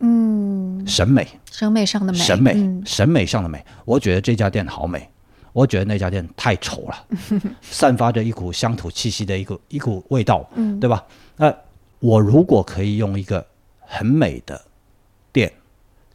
[0.00, 0.49] 嗯，
[0.86, 3.64] 审美，审美上的美，审美，嗯审美上的美。
[3.84, 5.08] 我觉得这家店好美，
[5.52, 7.06] 我觉得那家店太丑了，
[7.62, 11.04] 散发着一股乡土气息的一股一股味道，嗯对吧？
[11.36, 11.54] 那
[11.98, 13.44] 我如果可以用一个
[13.80, 14.60] 很美的
[15.32, 15.52] 店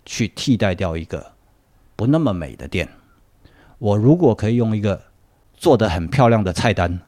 [0.06, 1.34] 去替代掉一个
[1.96, 2.88] 不那么美的店，
[3.80, 5.02] 我如果可以用一个
[5.56, 7.00] 做的很漂亮的菜单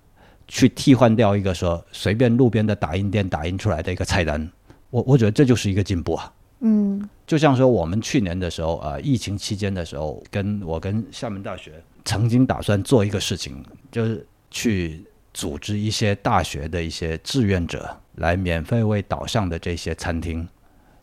[0.47, 4.49] 去替换掉一个说随便路边的打印店打印出来的一个菜单，
[4.89, 6.31] 我我觉得这就是一个进步啊。
[6.59, 11.73] 嗯就像说我们去年的时候，呃，疫情期间的时候，跟我跟厦门大学
[12.05, 13.61] 曾经打算做一个事情，
[13.91, 20.47] 就是去组织一些大学的一些志愿者来免费为岛上的这些餐厅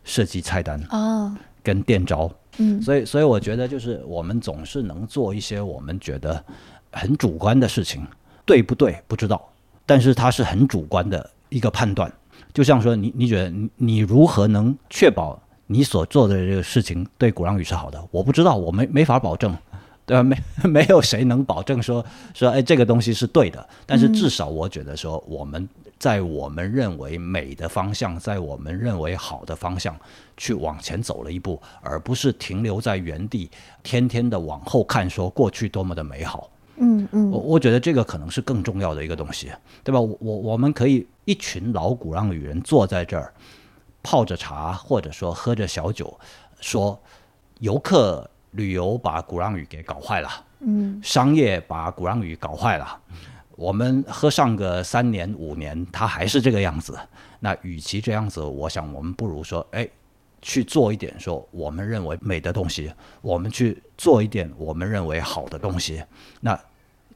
[0.03, 2.29] 设计菜单哦跟店招。
[2.57, 6.43] 嗯所以，所以我觉得就是我们总是能做一些我们觉得
[6.91, 8.03] 很主观的事情，
[8.45, 9.47] 对不对不知道，
[9.85, 12.11] 但是它是很主观的一个判断。
[12.51, 18.03] 就像说你，你觉得你你如何能确保你所做的这个事情对鼓浪屿是好的？
[18.11, 19.55] 我不知道，我没没法保证，
[20.05, 20.23] 对吧？
[20.23, 20.37] 没
[20.69, 29.95] 没有谁能保证说说哎这个东西是对的，但是至少我觉得说我们在我们认为美的方向，在我们认为好的方向
[30.37, 33.49] 去往前走了一步，而不是停留在原地，
[33.81, 36.49] 天天的往后看，说过去多么的美好。
[36.77, 39.49] 嗯嗯我我觉得这个可能是更重要的一个东西，
[39.81, 39.99] 对吧？
[39.99, 43.33] 我我我们可以一群老鼓浪屿人坐在这儿，
[44.05, 46.15] 泡着茶或者说喝着小酒，
[46.61, 47.01] 说
[47.59, 50.29] 游客旅游把鼓浪屿给搞坏了，
[50.59, 53.01] 嗯商业把鼓浪屿搞坏了。
[53.55, 56.95] 我们喝上个三年五年，它还是这个样子。
[57.39, 59.87] 那与其这样子，我想我们不如说，哎，
[60.39, 66.03] 去做一点说我们认为美的东西，我们去做一点我们认为好的东西。
[66.41, 66.59] 那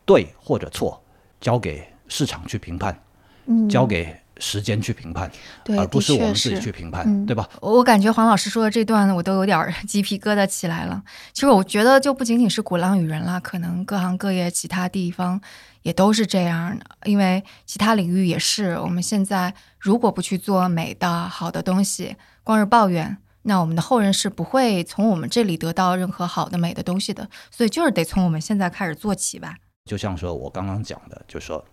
[0.05, 0.99] 对或者错，
[1.39, 2.99] 交给市场去评判，
[3.45, 5.29] 嗯，交给时间去评判，
[5.63, 7.47] 对，而不是我们自己去评判，嗯对吧？
[7.61, 11.03] 我我感觉黄老师说的这段，我都有点 鸡皮疙瘩起来了。
[11.33, 15.39] 其实我觉得，就不仅仅是鼓浪屿人啦，可能各行各业其他地方
[15.81, 16.85] 也都是这样的。
[17.05, 27.29] 因为其他领域也是，我们现在如果不去做美的好的东西，光是抱怨，那我们的后人是不会从我们这里得到任何好的美的东西的。
[27.51, 29.55] 所以就是得从我们现在开始做起吧。
[29.85, 31.63] 就像说我刚刚讲的，就说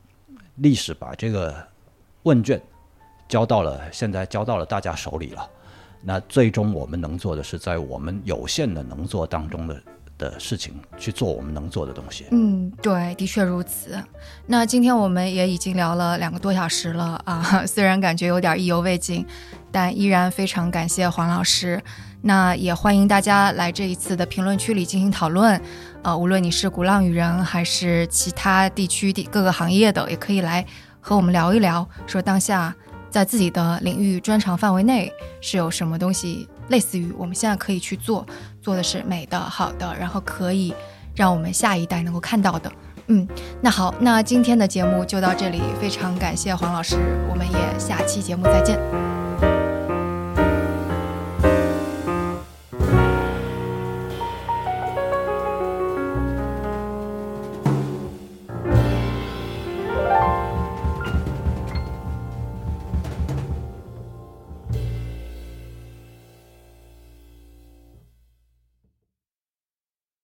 [0.56, 1.66] 历史把这个
[2.26, 2.60] 问卷
[3.28, 5.48] 交到了现在交到了大家手里了，
[6.02, 9.82] 那最终我们能做的是在我们有限的能做当中的
[10.18, 12.26] 的事情去做我们能做的东西。
[12.32, 13.96] 嗯，对，的确如此。
[14.46, 19.24] 那今天我们也已经聊了两个多小时了啊， 虽然感觉有点意犹未尽，
[19.70, 21.80] 但依然非常感谢黄老师。
[22.22, 25.60] 那也欢迎大家来这一次的评论区里进行讨论，
[26.02, 30.66] 呃，无论你是鼓浪屿人还是其他地区地各个行业的，也可以来
[31.06, 32.74] 和我们聊一聊，说当下
[33.08, 38.26] 在自己的领域专长范围内是有什么东西，类似于我们现在可以去做，
[38.60, 40.74] 做的是美的、好的，然后可以
[41.14, 42.72] 让我们下一代能够看到的。
[43.06, 43.24] 嗯，
[43.60, 46.96] 那好，那今天的节目就到这里，非常感谢黄老师，
[47.30, 49.15] 我们也下期节目再见。